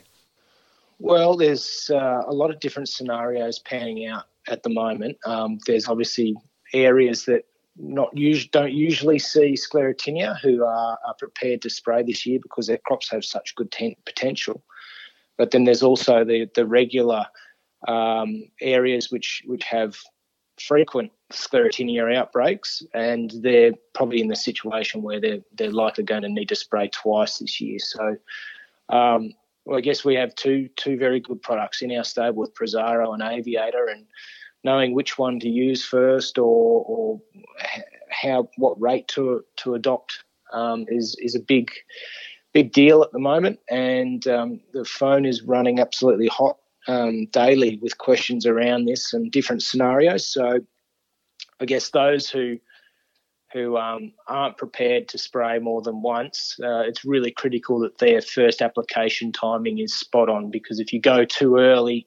Well, 0.98 1.36
there's 1.36 1.90
uh, 1.92 2.22
a 2.26 2.32
lot 2.32 2.50
of 2.50 2.58
different 2.58 2.88
scenarios 2.88 3.58
panning 3.58 4.06
out 4.06 4.24
at 4.48 4.62
the 4.62 4.70
moment. 4.70 5.18
Um, 5.26 5.58
there's 5.66 5.86
obviously 5.86 6.34
areas 6.72 7.26
that 7.26 7.44
not 7.78 8.08
us- 8.16 8.46
don't 8.46 8.72
usually 8.72 9.18
see 9.18 9.52
sclerotinia 9.52 10.40
who 10.40 10.64
are, 10.64 10.98
are, 11.06 11.14
prepared 11.18 11.60
to 11.60 11.68
spray 11.68 12.02
this 12.02 12.24
year 12.24 12.38
because 12.42 12.66
their 12.66 12.78
crops 12.78 13.10
have 13.10 13.22
such 13.22 13.54
good 13.54 13.70
ten- 13.70 13.96
potential. 14.06 14.62
But 15.38 15.50
then 15.50 15.64
there's 15.64 15.82
also 15.82 16.24
the 16.24 16.48
the 16.54 16.66
regular 16.66 17.26
um, 17.88 18.44
areas 18.60 19.10
which 19.10 19.42
which 19.46 19.64
have 19.64 19.96
frequent 20.58 21.12
sclerotinia 21.32 22.14
outbreaks, 22.16 22.82
and 22.94 23.32
they're 23.42 23.72
probably 23.94 24.20
in 24.20 24.28
the 24.28 24.36
situation 24.36 25.02
where 25.02 25.20
they're 25.20 25.42
they're 25.56 25.70
likely 25.70 26.04
going 26.04 26.22
to 26.22 26.28
need 26.28 26.48
to 26.48 26.56
spray 26.56 26.88
twice 26.88 27.38
this 27.38 27.60
year. 27.60 27.78
So, 27.78 28.16
um, 28.88 29.32
well, 29.64 29.78
I 29.78 29.80
guess 29.80 30.04
we 30.04 30.14
have 30.14 30.34
two 30.34 30.68
two 30.76 30.96
very 30.96 31.20
good 31.20 31.42
products 31.42 31.82
in 31.82 31.92
our 31.92 32.04
stable 32.04 32.38
with 32.38 32.54
Prosaro 32.54 33.12
and 33.12 33.22
Aviator, 33.22 33.86
and 33.86 34.06
knowing 34.64 34.94
which 34.94 35.18
one 35.18 35.38
to 35.40 35.48
use 35.48 35.84
first 35.84 36.38
or 36.38 36.84
or 36.86 37.20
how 38.10 38.48
what 38.56 38.80
rate 38.80 39.08
to 39.08 39.44
to 39.56 39.74
adopt 39.74 40.24
um, 40.52 40.86
is 40.88 41.16
is 41.20 41.34
a 41.34 41.40
big 41.40 41.70
big 42.56 42.72
deal 42.72 43.02
at 43.02 43.12
the 43.12 43.18
moment, 43.18 43.60
and 43.68 44.26
um, 44.28 44.58
the 44.72 44.82
phone 44.82 45.26
is 45.26 45.42
running 45.42 45.78
absolutely 45.78 46.26
hot 46.26 46.56
um, 46.88 47.26
daily 47.26 47.78
with 47.82 47.98
questions 47.98 48.46
around 48.46 48.86
this 48.86 49.12
and 49.12 49.30
different 49.30 49.62
scenarios. 49.62 50.26
So, 50.26 50.60
I 51.60 51.66
guess 51.66 51.90
those 51.90 52.30
who 52.30 52.56
who 53.52 53.76
um, 53.76 54.14
aren't 54.26 54.56
prepared 54.56 55.06
to 55.08 55.18
spray 55.18 55.58
more 55.58 55.82
than 55.82 56.00
once, 56.00 56.56
uh, 56.62 56.80
it's 56.80 57.04
really 57.04 57.30
critical 57.30 57.78
that 57.80 57.98
their 57.98 58.22
first 58.22 58.62
application 58.62 59.32
timing 59.32 59.78
is 59.78 59.92
spot 59.92 60.30
on 60.30 60.50
because 60.50 60.80
if 60.80 60.94
you 60.94 61.00
go 61.00 61.26
too 61.26 61.58
early 61.58 62.06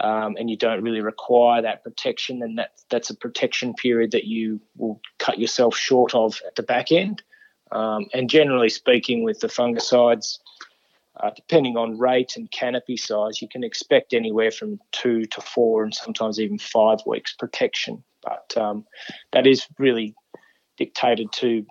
um, 0.00 0.36
and 0.38 0.48
you 0.48 0.56
don't 0.56 0.82
really 0.82 1.02
require 1.02 1.60
that 1.60 1.82
protection, 1.82 2.38
then 2.38 2.54
that, 2.54 2.70
that's 2.88 3.10
a 3.10 3.16
protection 3.16 3.74
period 3.74 4.12
that 4.12 4.24
you 4.24 4.60
will 4.76 5.00
cut 5.18 5.40
yourself 5.40 5.76
short 5.76 6.14
of 6.14 6.40
at 6.46 6.54
the 6.54 6.62
back 6.62 6.92
end. 6.92 7.22
Um, 7.72 8.06
and 8.12 8.28
generally 8.28 8.68
speaking, 8.68 9.24
with 9.24 9.40
the 9.40 9.48
fungicides, 9.48 10.38
uh, 11.20 11.30
depending 11.34 11.76
on 11.76 11.98
rate 11.98 12.36
and 12.36 12.50
canopy 12.50 12.96
size, 12.96 13.42
you 13.42 13.48
can 13.48 13.64
expect 13.64 14.14
anywhere 14.14 14.50
from 14.50 14.78
two 14.92 15.24
to 15.26 15.40
four 15.40 15.84
and 15.84 15.94
sometimes 15.94 16.38
even 16.38 16.58
five 16.58 17.00
weeks 17.06 17.34
protection. 17.34 18.02
But 18.22 18.56
um, 18.56 18.84
that 19.32 19.46
is 19.46 19.66
really 19.78 20.14
dictated 20.78 21.30
to 21.32 21.66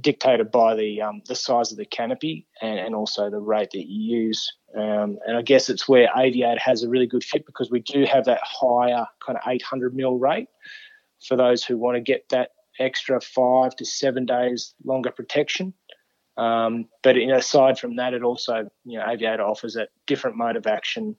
dictated 0.00 0.50
by 0.50 0.74
the 0.74 1.02
um, 1.02 1.22
the 1.26 1.34
size 1.34 1.72
of 1.72 1.78
the 1.78 1.84
canopy 1.84 2.46
and, 2.62 2.78
and 2.78 2.94
also 2.94 3.28
the 3.30 3.38
rate 3.38 3.70
that 3.72 3.86
you 3.86 4.18
use. 4.18 4.52
Um, 4.74 5.18
and 5.26 5.36
I 5.36 5.42
guess 5.42 5.68
it's 5.68 5.88
where 5.88 6.08
Aviator 6.16 6.60
has 6.60 6.82
a 6.82 6.88
really 6.88 7.06
good 7.06 7.24
fit 7.24 7.46
because 7.46 7.70
we 7.70 7.80
do 7.80 8.04
have 8.04 8.24
that 8.26 8.40
higher 8.42 9.06
kind 9.24 9.38
of 9.38 9.42
800 9.46 9.94
mil 9.94 10.18
rate 10.18 10.48
for 11.26 11.36
those 11.36 11.64
who 11.64 11.76
want 11.76 11.96
to 11.96 12.00
get 12.00 12.28
that 12.30 12.50
extra 12.78 13.20
five 13.20 13.74
to 13.76 13.84
seven 13.84 14.26
days 14.26 14.74
longer 14.84 15.10
protection. 15.10 15.74
Um, 16.36 16.88
but 17.02 17.16
you 17.16 17.28
know, 17.28 17.36
aside 17.36 17.78
from 17.78 17.96
that, 17.96 18.14
it 18.14 18.22
also 18.22 18.68
you 18.84 18.98
know 18.98 19.04
Aviator 19.06 19.42
offers 19.42 19.76
a 19.76 19.88
different 20.06 20.36
mode 20.36 20.56
of 20.56 20.66
action. 20.66 21.16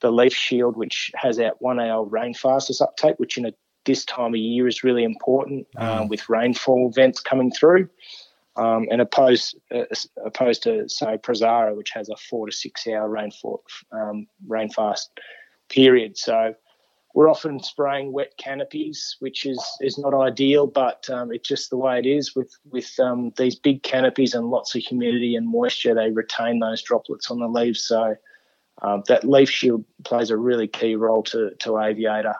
The 0.00 0.12
Leaf 0.12 0.34
Shield, 0.34 0.76
which 0.76 1.10
has 1.16 1.40
our 1.40 1.54
1AL 1.62 2.10
rainfastest 2.10 2.80
uptake, 2.80 3.18
which 3.18 3.36
in 3.36 3.46
a 3.46 3.52
this 3.84 4.04
time 4.04 4.34
of 4.34 4.36
year 4.36 4.68
is 4.68 4.84
really 4.84 5.02
important 5.02 5.66
um, 5.78 6.04
mm. 6.04 6.08
with 6.10 6.28
rainfall 6.28 6.90
events 6.90 7.20
coming 7.20 7.50
through, 7.50 7.88
um, 8.56 8.86
and 8.90 9.00
opposed 9.00 9.56
uh, 9.74 9.84
opposed 10.24 10.62
to 10.64 10.88
say 10.88 11.16
Prosaro, 11.16 11.74
which 11.74 11.90
has 11.94 12.08
a 12.10 12.16
four 12.16 12.46
to 12.46 12.52
six 12.52 12.86
hour 12.86 13.08
rainfall 13.08 13.62
um, 13.92 14.26
rainfast 14.46 15.10
period. 15.70 16.18
So 16.18 16.54
we're 17.18 17.28
often 17.28 17.58
spraying 17.58 18.12
wet 18.12 18.32
canopies, 18.36 19.16
which 19.18 19.44
is 19.44 19.60
is 19.80 19.98
not 19.98 20.14
ideal, 20.14 20.68
but 20.68 21.10
um, 21.10 21.32
it's 21.32 21.48
just 21.48 21.68
the 21.68 21.76
way 21.76 21.98
it 21.98 22.06
is 22.06 22.36
with 22.36 22.56
with 22.70 22.88
um, 23.00 23.32
these 23.36 23.56
big 23.56 23.82
canopies 23.82 24.34
and 24.34 24.46
lots 24.46 24.76
of 24.76 24.82
humidity 24.82 25.34
and 25.34 25.48
moisture. 25.48 25.96
They 25.96 26.12
retain 26.12 26.60
those 26.60 26.80
droplets 26.80 27.28
on 27.28 27.40
the 27.40 27.48
leaves, 27.48 27.82
so. 27.82 28.14
Um, 28.80 29.02
that 29.08 29.24
leaf 29.24 29.50
shield 29.50 29.84
plays 30.04 30.30
a 30.30 30.36
really 30.36 30.68
key 30.68 30.94
role 30.94 31.24
to, 31.24 31.50
to 31.58 31.80
aviator 31.80 32.36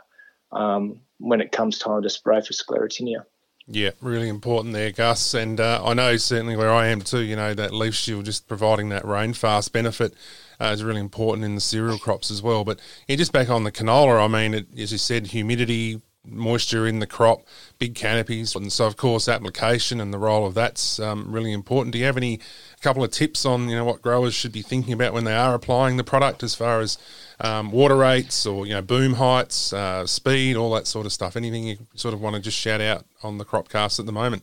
um, 0.52 1.00
when 1.18 1.40
it 1.40 1.50
comes 1.50 1.80
time 1.80 2.02
to 2.02 2.08
spray 2.08 2.40
for 2.40 2.52
sclerotinia. 2.52 3.24
Yeah, 3.70 3.90
really 4.00 4.30
important 4.30 4.72
there, 4.72 4.90
Gus. 4.90 5.34
And 5.34 5.60
uh, 5.60 5.82
I 5.84 5.92
know 5.92 6.16
certainly 6.16 6.56
where 6.56 6.72
I 6.72 6.86
am 6.86 7.02
too, 7.02 7.20
you 7.20 7.36
know, 7.36 7.52
that 7.52 7.74
leaf 7.74 7.94
shield 7.94 8.24
just 8.24 8.48
providing 8.48 8.88
that 8.88 9.04
rain 9.04 9.34
fast 9.34 9.74
benefit 9.74 10.14
uh, 10.58 10.66
is 10.66 10.82
really 10.82 11.00
important 11.00 11.44
in 11.44 11.54
the 11.54 11.60
cereal 11.60 11.98
crops 11.98 12.30
as 12.30 12.40
well. 12.40 12.64
But 12.64 12.80
yeah, 13.06 13.16
just 13.16 13.32
back 13.32 13.50
on 13.50 13.64
the 13.64 13.72
canola, 13.72 14.24
I 14.24 14.28
mean, 14.28 14.54
it, 14.54 14.66
as 14.78 14.90
you 14.92 14.98
said, 14.98 15.26
humidity, 15.26 16.00
moisture 16.24 16.86
in 16.86 17.00
the 17.00 17.06
crop, 17.06 17.42
big 17.78 17.94
canopies, 17.94 18.54
and 18.54 18.72
so 18.72 18.86
of 18.86 18.96
course 18.96 19.28
application 19.28 20.00
and 20.00 20.14
the 20.14 20.18
role 20.18 20.46
of 20.46 20.54
that's 20.54 20.98
um, 20.98 21.30
really 21.30 21.52
important. 21.52 21.92
Do 21.92 21.98
you 21.98 22.06
have 22.06 22.16
any 22.16 22.40
couple 22.80 23.04
of 23.04 23.10
tips 23.10 23.44
on 23.44 23.68
you 23.68 23.76
know 23.76 23.84
what 23.84 24.02
growers 24.02 24.34
should 24.34 24.52
be 24.52 24.62
thinking 24.62 24.92
about 24.92 25.12
when 25.12 25.24
they 25.24 25.34
are 25.34 25.54
applying 25.54 25.96
the 25.96 26.04
product 26.04 26.42
as 26.42 26.54
far 26.54 26.80
as 26.80 26.98
um, 27.40 27.70
water 27.70 27.96
rates 27.96 28.46
or 28.46 28.66
you 28.66 28.74
know 28.74 28.82
boom 28.82 29.14
heights, 29.14 29.72
uh, 29.72 30.06
speed, 30.06 30.56
all 30.56 30.72
that 30.74 30.86
sort 30.86 31.06
of 31.06 31.12
stuff? 31.12 31.36
Anything 31.36 31.64
you 31.64 31.78
sort 31.94 32.14
of 32.14 32.20
want 32.20 32.36
to 32.36 32.42
just 32.42 32.56
shout 32.56 32.80
out 32.80 33.04
on 33.22 33.38
the 33.38 33.44
cropcast 33.44 33.98
at 33.98 34.06
the 34.06 34.12
moment? 34.12 34.42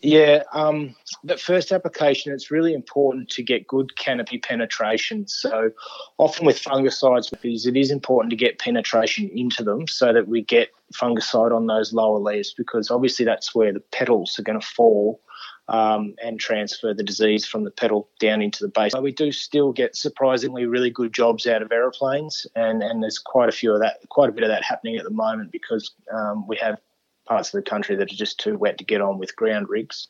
Yeah, 0.00 0.44
um, 0.52 0.94
first 1.38 1.72
application, 1.72 2.32
it's 2.32 2.52
really 2.52 2.72
important 2.72 3.28
to 3.30 3.42
get 3.42 3.66
good 3.66 3.96
canopy 3.96 4.38
penetration. 4.38 5.26
So, 5.26 5.72
often 6.18 6.46
with 6.46 6.62
fungicides, 6.62 7.32
it 7.42 7.76
is 7.76 7.90
important 7.90 8.30
to 8.30 8.36
get 8.36 8.60
penetration 8.60 9.28
into 9.34 9.64
them 9.64 9.88
so 9.88 10.12
that 10.12 10.28
we 10.28 10.42
get 10.42 10.70
fungicide 10.94 11.54
on 11.54 11.66
those 11.66 11.92
lower 11.92 12.20
leaves 12.20 12.54
because 12.56 12.92
obviously 12.92 13.24
that's 13.24 13.56
where 13.56 13.72
the 13.72 13.80
petals 13.80 14.38
are 14.38 14.42
going 14.42 14.60
to 14.60 14.66
fall 14.66 15.20
um, 15.68 16.14
and 16.22 16.40
transfer 16.40 16.94
the 16.94 17.02
disease 17.02 17.46
from 17.46 17.64
the 17.64 17.70
petal 17.70 18.08
down 18.18 18.40
into 18.40 18.64
the 18.64 18.70
base. 18.70 18.94
We 19.00 19.12
do 19.12 19.30
still 19.32 19.72
get 19.72 19.96
surprisingly 19.96 20.64
really 20.66 20.90
good 20.90 21.12
jobs 21.12 21.46
out 21.46 21.62
of 21.62 21.70
aeroplanes, 21.70 22.46
and, 22.54 22.82
and 22.82 23.02
there's 23.02 23.18
quite 23.18 23.48
a 23.48 23.52
few 23.52 23.72
of 23.74 23.80
that, 23.80 23.98
quite 24.08 24.30
a 24.30 24.32
bit 24.32 24.44
of 24.44 24.48
that 24.48 24.64
happening 24.64 24.96
at 24.96 25.04
the 25.04 25.10
moment 25.10 25.52
because 25.52 25.92
um, 26.12 26.46
we 26.46 26.56
have 26.56 26.78
parts 27.26 27.52
of 27.52 27.62
the 27.62 27.70
country 27.70 27.94
that 27.96 28.10
are 28.10 28.16
just 28.16 28.40
too 28.40 28.56
wet 28.56 28.78
to 28.78 28.84
get 28.84 29.02
on 29.02 29.18
with 29.18 29.36
ground 29.36 29.68
rigs. 29.68 30.08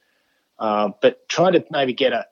Uh, 0.60 0.90
but 1.02 1.28
trying 1.28 1.52
to 1.52 1.64
maybe 1.70 1.92
get 1.92 2.12
a, 2.12 2.24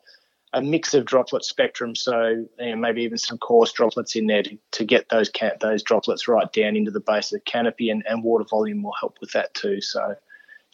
a 0.52 0.62
mix 0.62 0.94
of 0.94 1.04
droplet 1.04 1.44
spectrum, 1.44 1.96
so 1.96 2.46
you 2.60 2.70
know, 2.70 2.76
maybe 2.76 3.02
even 3.02 3.18
some 3.18 3.38
coarse 3.38 3.72
droplets 3.72 4.14
in 4.14 4.26
there 4.26 4.42
to, 4.44 4.56
to 4.70 4.84
get 4.84 5.08
those 5.08 5.28
ca- 5.28 5.56
those 5.60 5.82
droplets 5.82 6.28
right 6.28 6.52
down 6.52 6.76
into 6.76 6.90
the 6.90 7.00
base 7.00 7.32
of 7.32 7.40
the 7.40 7.50
canopy, 7.50 7.90
and, 7.90 8.04
and 8.08 8.22
water 8.22 8.44
volume 8.48 8.82
will 8.82 8.94
help 8.98 9.18
with 9.20 9.32
that 9.32 9.52
too. 9.54 9.80
So 9.80 10.14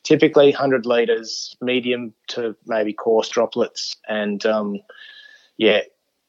typically 0.02 0.50
100 0.50 0.86
litres, 0.86 1.56
medium 1.60 2.14
to 2.28 2.56
maybe 2.66 2.92
coarse 2.92 3.28
droplets, 3.28 3.96
and 4.08 4.44
um, 4.46 4.80
yeah, 5.56 5.80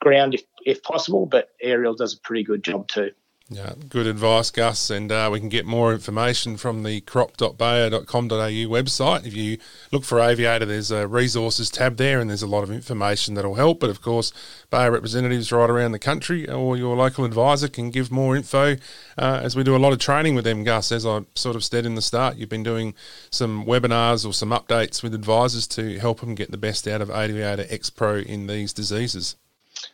ground 0.02 0.36
if, 0.36 0.44
if 0.66 0.84
possible, 0.84 1.26
but 1.26 1.50
aerial 1.62 1.96
does 1.96 2.14
a 2.14 2.20
pretty 2.20 2.44
good 2.44 2.64
job 2.64 2.88
too. 2.88 3.12
Yeah, 3.54 3.74
good 3.88 4.08
advice, 4.08 4.50
Gus. 4.50 4.90
And 4.90 5.12
uh, 5.12 5.30
we 5.32 5.40
can 5.40 5.48
get 5.48 5.64
more 5.64 5.94
information 5.94 6.58
from 6.58 6.82
the 6.82 7.02
crop.bayer.com.au 7.02 8.34
website. 8.34 9.28
If 9.28 9.36
you 9.36 9.60
look 9.92 10.04
for 10.04 10.20
Aviator, 10.20 10.66
there's 10.66 10.90
a 10.90 11.08
resources 11.08 11.70
tab 11.70 11.98
there, 11.98 12.20
and 12.20 12.32
there's 12.32 12.42
a 12.42 12.48
lot 12.48 12.64
of 12.64 12.72
information 12.72 13.36
that'll 13.36 13.54
help. 13.54 13.80
But 13.80 13.92
of 13.92 14.02
course, 14.02 14.34
Bayer 14.72 14.90
representatives 14.90 15.52
right 15.52 15.70
around 15.70 15.92
the 15.92 16.00
country 16.00 16.50
or 16.50 16.76
your 16.76 16.96
local 16.96 17.26
advisor 17.26 17.68
can 17.68 17.92
give 17.92 18.12
more 18.12 18.36
info 18.36 18.78
uh, 19.20 19.42
as 19.44 19.56
we 19.56 19.64
do 19.64 19.76
a 19.76 19.78
lot 19.78 19.94
of 19.94 20.00
training 20.00 20.34
with 20.34 20.46
them, 20.46 20.64
Gus. 20.64 20.92
As 20.92 21.06
I 21.06 21.22
sort 21.36 21.56
of 21.56 21.64
said 21.64 21.86
in 21.86 21.94
the 21.94 22.02
start, 22.02 22.38
you've 22.38 22.50
been 22.50 22.64
doing 22.64 22.96
some 23.30 23.66
webinars 23.66 24.26
or 24.26 24.34
some 24.34 24.50
updates 24.50 25.04
with 25.04 25.14
advisors 25.14 25.68
to 25.68 26.00
help 26.00 26.22
them 26.22 26.34
get 26.34 26.50
the 26.50 26.58
best 26.58 26.88
out 26.88 27.02
of 27.02 27.12
Aviator 27.12 27.68
X 27.70 27.92
Pro 27.92 28.16
in 28.16 28.48
these 28.48 28.74
diseases. 28.74 29.36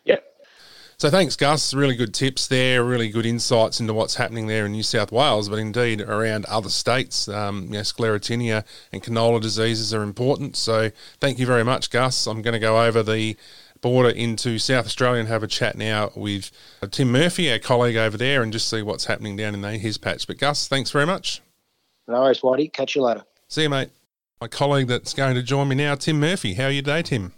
Yep, 0.05 0.23
so 0.99 1.09
thanks, 1.09 1.38
Gus. 1.38 1.73
Really 1.73 1.95
good 1.95 2.13
tips 2.13 2.47
there. 2.47 2.83
Really 2.83 3.09
good 3.09 3.25
insights 3.25 3.79
into 3.79 3.93
what's 3.93 4.15
happening 4.15 4.47
there 4.47 4.65
in 4.65 4.73
New 4.73 4.83
South 4.83 5.12
Wales, 5.13 5.47
but 5.47 5.57
indeed 5.57 6.01
around 6.01 6.45
other 6.45 6.67
states. 6.67 7.29
Um, 7.29 7.63
you 7.63 7.69
know, 7.69 7.79
sclerotinia 7.79 8.65
and 8.91 9.01
canola 9.01 9.41
diseases 9.41 9.93
are 9.93 10.03
important. 10.03 10.57
So 10.57 10.91
thank 11.21 11.39
you 11.39 11.45
very 11.45 11.63
much, 11.63 11.89
Gus. 11.89 12.27
I'm 12.27 12.41
going 12.41 12.53
to 12.53 12.59
go 12.59 12.83
over 12.83 13.01
the 13.01 13.38
border 13.79 14.09
into 14.09 14.59
South 14.59 14.85
Australia 14.85 15.21
and 15.21 15.29
have 15.29 15.41
a 15.41 15.47
chat 15.47 15.77
now 15.77 16.12
with 16.15 16.51
uh, 16.81 16.88
Tim 16.88 17.13
Murphy, 17.13 17.49
our 17.49 17.59
colleague 17.59 17.95
over 17.95 18.17
there, 18.17 18.43
and 18.43 18.51
just 18.51 18.69
see 18.69 18.81
what's 18.81 19.05
happening 19.05 19.38
down 19.38 19.55
in 19.55 19.79
his 19.79 19.97
patch. 19.97 20.27
But 20.27 20.38
Gus, 20.38 20.67
thanks 20.67 20.91
very 20.91 21.05
much. 21.05 21.41
No 22.09 22.23
worries, 22.23 22.41
Whitey. 22.41 22.73
Catch 22.73 22.95
you 22.97 23.03
later. 23.03 23.23
See 23.47 23.63
you, 23.63 23.69
mate. 23.69 23.89
My 24.41 24.47
colleague 24.47 24.88
that's 24.88 25.13
going 25.13 25.35
to 25.35 25.43
join 25.43 25.69
me 25.69 25.75
now, 25.75 25.95
Tim 25.95 26.19
Murphy. 26.19 26.55
How 26.55 26.65
are 26.65 26.71
you 26.71 26.81
today, 26.81 27.03
Tim? 27.03 27.31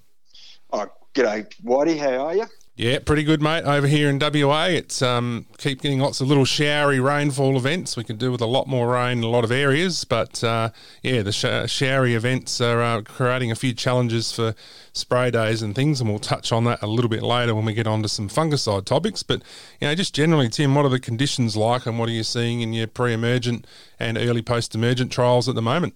Oh, 0.73 0.87
g'day, 1.13 1.47
Whitey. 1.63 1.99
How 1.99 2.25
are 2.25 2.35
you? 2.35 2.45
Yeah, 2.77 2.99
pretty 2.99 3.23
good, 3.23 3.41
mate. 3.41 3.65
Over 3.65 3.85
here 3.85 4.09
in 4.09 4.17
WA, 4.17 4.67
it's 4.67 5.01
um, 5.01 5.45
keep 5.57 5.81
getting 5.81 5.99
lots 5.99 6.21
of 6.21 6.29
little 6.29 6.45
showery 6.45 7.01
rainfall 7.01 7.57
events. 7.57 7.97
We 7.97 8.05
could 8.05 8.17
do 8.17 8.31
with 8.31 8.39
a 8.39 8.45
lot 8.45 8.65
more 8.65 8.93
rain 8.93 9.17
in 9.17 9.23
a 9.25 9.29
lot 9.29 9.43
of 9.43 9.51
areas, 9.51 10.05
but 10.05 10.41
uh, 10.41 10.69
yeah, 11.03 11.21
the 11.21 11.33
sh- 11.33 11.69
showery 11.69 12.15
events 12.15 12.61
are 12.61 12.81
uh, 12.81 13.01
creating 13.01 13.51
a 13.51 13.55
few 13.55 13.73
challenges 13.73 14.31
for 14.31 14.55
spray 14.93 15.29
days 15.31 15.61
and 15.61 15.75
things, 15.75 15.99
and 15.99 16.09
we'll 16.09 16.17
touch 16.17 16.53
on 16.53 16.63
that 16.63 16.81
a 16.81 16.87
little 16.87 17.09
bit 17.09 17.23
later 17.23 17.53
when 17.53 17.65
we 17.65 17.73
get 17.73 17.87
on 17.87 18.03
to 18.03 18.09
some 18.09 18.29
fungicide 18.29 18.85
topics. 18.85 19.21
But 19.21 19.43
you 19.81 19.89
know, 19.89 19.93
just 19.93 20.15
generally, 20.15 20.47
Tim, 20.47 20.73
what 20.73 20.85
are 20.85 20.89
the 20.89 20.99
conditions 20.99 21.57
like, 21.57 21.85
and 21.85 21.99
what 21.99 22.07
are 22.07 22.13
you 22.13 22.23
seeing 22.23 22.61
in 22.61 22.71
your 22.71 22.87
pre-emergent 22.87 23.67
and 23.99 24.17
early 24.17 24.41
post-emergent 24.41 25.11
trials 25.11 25.49
at 25.49 25.55
the 25.55 25.61
moment? 25.61 25.93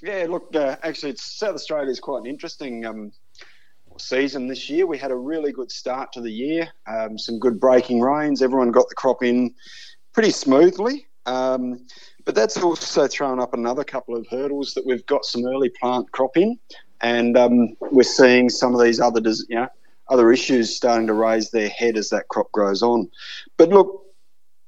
Yeah, 0.00 0.26
look, 0.28 0.54
uh, 0.54 0.76
actually, 0.84 1.16
South 1.16 1.56
Australia 1.56 1.90
is 1.90 1.98
quite 1.98 2.20
an 2.20 2.26
interesting. 2.26 2.86
Um, 2.86 3.10
season 4.00 4.46
this 4.46 4.68
year. 4.68 4.86
We 4.86 4.98
had 4.98 5.10
a 5.10 5.16
really 5.16 5.52
good 5.52 5.70
start 5.70 6.12
to 6.12 6.20
the 6.20 6.32
year, 6.32 6.68
um, 6.86 7.18
some 7.18 7.38
good 7.38 7.60
breaking 7.60 8.00
rains. 8.00 8.42
Everyone 8.42 8.70
got 8.70 8.88
the 8.88 8.94
crop 8.94 9.22
in 9.22 9.54
pretty 10.12 10.30
smoothly. 10.30 11.06
Um, 11.26 11.86
but 12.24 12.34
that's 12.34 12.58
also 12.58 13.06
thrown 13.06 13.40
up 13.40 13.54
another 13.54 13.84
couple 13.84 14.16
of 14.16 14.26
hurdles 14.28 14.74
that 14.74 14.84
we've 14.84 15.04
got 15.06 15.24
some 15.24 15.46
early 15.46 15.70
plant 15.80 16.10
crop 16.12 16.36
in, 16.36 16.58
and 17.00 17.36
um, 17.36 17.76
we're 17.80 18.02
seeing 18.02 18.48
some 18.48 18.74
of 18.74 18.82
these 18.82 19.00
other, 19.00 19.20
you 19.48 19.56
know, 19.56 19.68
other 20.08 20.32
issues 20.32 20.74
starting 20.74 21.06
to 21.06 21.14
raise 21.14 21.50
their 21.50 21.68
head 21.68 21.96
as 21.96 22.10
that 22.10 22.28
crop 22.28 22.50
grows 22.52 22.82
on. 22.82 23.10
But 23.56 23.70
look, 23.70 24.04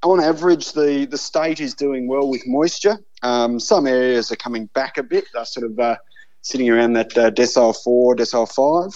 on 0.02 0.20
average, 0.20 0.72
the, 0.72 1.06
the 1.10 1.18
state 1.18 1.60
is 1.60 1.74
doing 1.74 2.08
well 2.08 2.28
with 2.28 2.46
moisture. 2.46 2.98
Um, 3.22 3.60
some 3.60 3.86
areas 3.86 4.32
are 4.32 4.36
coming 4.36 4.66
back 4.74 4.96
a 4.96 5.02
bit. 5.02 5.24
They're 5.34 5.44
sort 5.44 5.70
of 5.70 5.78
uh, 5.78 5.96
sitting 6.42 6.70
around 6.70 6.94
that 6.94 7.16
uh, 7.18 7.30
decile 7.30 7.76
four, 7.76 8.16
decile 8.16 8.50
five. 8.50 8.92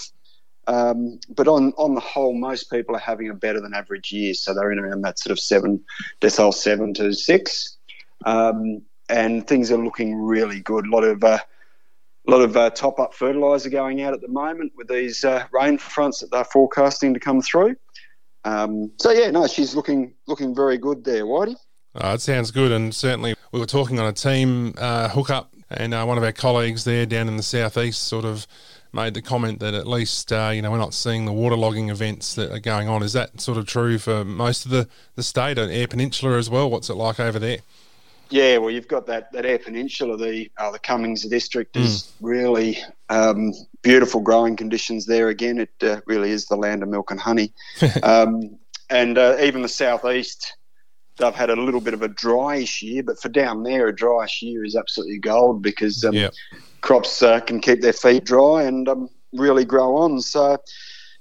Um, 0.67 1.19
but 1.29 1.47
on, 1.47 1.73
on 1.77 1.95
the 1.95 2.01
whole, 2.01 2.33
most 2.33 2.71
people 2.71 2.95
are 2.95 2.99
having 2.99 3.29
a 3.29 3.33
better 3.33 3.61
than 3.61 3.73
average 3.73 4.11
year. 4.11 4.33
So 4.33 4.53
they're 4.53 4.71
in 4.71 4.79
around 4.79 5.01
that 5.01 5.19
sort 5.19 5.31
of 5.31 5.39
seven, 5.39 5.83
decile 6.21 6.53
seven 6.53 6.93
to 6.95 7.13
six. 7.13 7.77
Um, 8.25 8.81
and 9.09 9.45
things 9.47 9.71
are 9.71 9.83
looking 9.83 10.15
really 10.15 10.59
good. 10.61 10.87
A 10.87 10.89
lot 10.89 11.03
of 11.03 11.23
uh, 11.23 11.39
a 12.27 12.31
lot 12.31 12.41
of 12.41 12.57
uh, 12.57 12.69
top 12.71 12.99
up 12.99 13.13
fertiliser 13.13 13.69
going 13.69 14.01
out 14.01 14.13
at 14.13 14.21
the 14.21 14.27
moment 14.27 14.73
with 14.75 14.87
these 14.87 15.23
uh, 15.23 15.45
rain 15.51 15.77
fronts 15.77 16.19
that 16.19 16.31
they're 16.31 16.43
forecasting 16.43 17.13
to 17.13 17.19
come 17.19 17.41
through. 17.41 17.75
Um, 18.43 18.91
so 18.97 19.11
yeah, 19.11 19.31
no, 19.31 19.47
she's 19.47 19.75
looking 19.75 20.13
looking 20.27 20.55
very 20.55 20.77
good 20.77 21.03
there, 21.03 21.25
Whitey. 21.25 21.55
Oh, 21.95 22.13
it 22.13 22.21
sounds 22.21 22.51
good, 22.51 22.71
and 22.71 22.93
certainly 22.93 23.35
we 23.51 23.59
were 23.59 23.65
talking 23.65 23.99
on 23.99 24.07
a 24.07 24.13
team 24.13 24.73
uh, 24.77 25.09
hookup, 25.09 25.53
and 25.69 25.93
uh, 25.93 26.03
one 26.05 26.17
of 26.17 26.23
our 26.23 26.31
colleagues 26.31 26.83
there 26.83 27.05
down 27.05 27.27
in 27.27 27.37
the 27.37 27.43
southeast 27.43 28.03
sort 28.03 28.25
of 28.25 28.47
made 28.95 29.13
the 29.13 29.21
comment 29.21 29.59
that 29.59 29.73
at 29.73 29.85
least 29.85 30.31
uh, 30.31 30.51
you 30.53 30.61
know 30.61 30.71
we're 30.71 30.77
not 30.77 30.93
seeing 30.93 31.25
the 31.25 31.31
waterlogging 31.31 31.89
events 31.91 32.33
that 32.35 32.51
are 32.51 32.59
going 32.59 32.87
on. 32.87 33.03
Is 33.03 33.13
that 33.13 33.39
sort 33.39 33.57
of 33.57 33.67
true 33.67 33.99
for 33.99 34.25
most 34.25 34.65
of 34.65 34.71
the 34.71 34.87
the 35.15 35.23
state 35.23 35.57
and 35.57 35.71
Eyre 35.71 35.87
Peninsula 35.87 36.37
as 36.37 36.49
well? 36.49 36.69
What's 36.69 36.89
it 36.89 36.95
like 36.95 37.19
over 37.19 37.37
there? 37.37 37.59
Yeah, 38.31 38.57
well, 38.57 38.71
you've 38.71 38.87
got 38.87 39.05
that, 39.05 39.31
that 39.33 39.45
Eyre 39.45 39.59
Peninsula, 39.59 40.17
the 40.17 40.49
uh, 40.57 40.71
the 40.71 40.79
Cummins 40.79 41.23
district 41.23 41.77
is 41.77 42.03
mm. 42.03 42.11
really 42.21 42.79
um, 43.09 43.53
beautiful 43.83 44.21
growing 44.21 44.55
conditions 44.55 45.05
there. 45.05 45.29
Again, 45.29 45.59
it 45.59 45.69
uh, 45.83 46.01
really 46.07 46.31
is 46.31 46.45
the 46.45 46.55
land 46.55 46.81
of 46.81 46.89
milk 46.89 47.11
and 47.11 47.19
honey. 47.19 47.53
um, 48.03 48.57
and 48.89 49.17
uh, 49.17 49.37
even 49.41 49.61
the 49.61 49.67
southeast, 49.67 50.57
they've 51.17 51.35
had 51.35 51.51
a 51.51 51.55
little 51.55 51.81
bit 51.81 51.93
of 51.93 52.01
a 52.01 52.09
dryish 52.09 52.81
year, 52.81 53.03
but 53.03 53.19
for 53.19 53.29
down 53.29 53.61
there, 53.61 53.87
a 53.87 53.95
dryish 53.95 54.41
year 54.41 54.63
is 54.63 54.75
absolutely 54.75 55.19
gold 55.19 55.61
because 55.61 56.03
um, 56.03 56.13
yep 56.13 56.33
crops 56.85 57.23
uh, 57.23 57.39
can 57.39 57.59
keep 57.59 57.81
their 57.81 57.93
feet 57.93 58.23
dry 58.23 58.63
and 58.63 58.87
um, 58.87 59.09
really 59.33 59.65
grow 59.65 59.97
on. 59.97 60.21
So, 60.21 60.57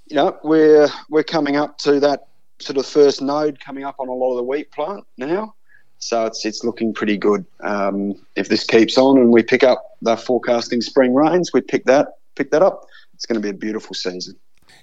you 0.06 0.14
know, 0.14 0.38
we're 0.44 0.88
we're 1.08 1.24
coming 1.24 1.56
up 1.56 1.78
to 1.78 1.98
that 2.00 2.28
sort 2.60 2.76
of 2.76 2.86
first 2.86 3.20
node 3.20 3.58
coming 3.58 3.82
up 3.82 3.96
on 3.98 4.08
a 4.08 4.12
lot 4.12 4.32
of 4.32 4.36
the 4.36 4.42
wheat 4.44 4.70
plant 4.70 5.04
now. 5.16 5.54
So 5.98 6.26
it's 6.26 6.44
it's 6.44 6.62
looking 6.62 6.92
pretty 6.92 7.16
good. 7.16 7.46
Um, 7.60 8.14
if 8.36 8.48
this 8.48 8.64
keeps 8.64 8.98
on 8.98 9.18
and 9.18 9.32
we 9.32 9.42
pick 9.42 9.64
up 9.64 9.96
the 10.02 10.16
forecasting 10.16 10.82
spring 10.82 11.14
rains, 11.14 11.50
we 11.54 11.62
pick 11.62 11.86
that 11.86 12.08
pick 12.36 12.50
that 12.50 12.62
up. 12.62 12.84
It's 13.14 13.24
going 13.24 13.40
to 13.40 13.42
be 13.42 13.50
a 13.50 13.58
beautiful 13.58 13.94
season. 13.94 14.36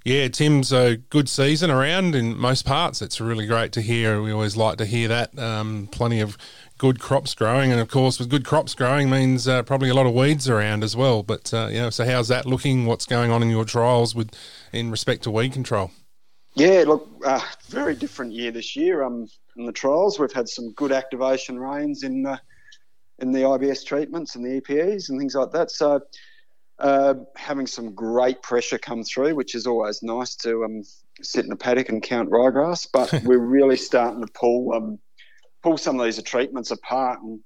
Yeah, 0.03 0.27
Tim's 0.29 0.73
a 0.73 0.97
good 0.97 1.29
season 1.29 1.69
around 1.69 2.15
in 2.15 2.35
most 2.35 2.65
parts. 2.65 3.03
It's 3.03 3.21
really 3.21 3.45
great 3.45 3.71
to 3.73 3.81
hear. 3.81 4.19
We 4.19 4.31
always 4.31 4.57
like 4.57 4.79
to 4.79 4.85
hear 4.87 5.07
that. 5.09 5.37
Um, 5.37 5.89
plenty 5.91 6.19
of 6.21 6.39
good 6.79 6.99
crops 6.99 7.35
growing, 7.35 7.71
and 7.71 7.79
of 7.79 7.87
course, 7.87 8.17
with 8.17 8.27
good 8.27 8.43
crops 8.43 8.73
growing 8.73 9.11
means 9.11 9.47
uh, 9.47 9.61
probably 9.61 9.89
a 9.89 9.93
lot 9.93 10.07
of 10.07 10.15
weeds 10.15 10.49
around 10.49 10.83
as 10.83 10.95
well. 10.95 11.21
But 11.21 11.53
uh, 11.53 11.67
you 11.67 11.81
know, 11.81 11.91
so 11.91 12.03
how's 12.03 12.29
that 12.29 12.47
looking? 12.47 12.87
What's 12.87 13.05
going 13.05 13.29
on 13.29 13.43
in 13.43 13.51
your 13.51 13.63
trials 13.63 14.15
with 14.15 14.31
in 14.73 14.89
respect 14.89 15.21
to 15.23 15.31
weed 15.31 15.53
control? 15.53 15.91
Yeah, 16.55 16.83
look, 16.87 17.07
uh, 17.23 17.41
very 17.67 17.93
different 17.93 18.31
year 18.31 18.49
this 18.49 18.75
year. 18.75 19.03
Um, 19.03 19.27
in 19.55 19.67
the 19.67 19.71
trials, 19.71 20.19
we've 20.19 20.33
had 20.33 20.49
some 20.49 20.71
good 20.71 20.91
activation 20.91 21.59
rains 21.59 22.01
in 22.01 22.23
the 22.23 22.41
in 23.19 23.31
the 23.31 23.41
IBS 23.41 23.85
treatments 23.85 24.35
and 24.35 24.43
the 24.43 24.59
EPEs 24.61 25.09
and 25.09 25.19
things 25.19 25.35
like 25.35 25.51
that. 25.51 25.69
So. 25.69 26.01
Uh, 26.81 27.13
having 27.35 27.67
some 27.67 27.93
great 27.93 28.41
pressure 28.41 28.79
come 28.79 29.03
through, 29.03 29.35
which 29.35 29.53
is 29.53 29.67
always 29.67 30.01
nice 30.01 30.33
to 30.33 30.63
um, 30.63 30.81
sit 31.21 31.45
in 31.45 31.51
a 31.51 31.55
paddock 31.55 31.89
and 31.89 32.01
count 32.01 32.27
ryegrass. 32.31 32.87
But 32.91 33.21
we're 33.23 33.37
really 33.37 33.77
starting 33.77 34.25
to 34.25 34.31
pull 34.33 34.73
um, 34.73 34.97
pull 35.61 35.77
some 35.77 35.99
of 35.99 36.05
these 36.05 36.19
treatments 36.23 36.71
apart, 36.71 37.19
and 37.21 37.39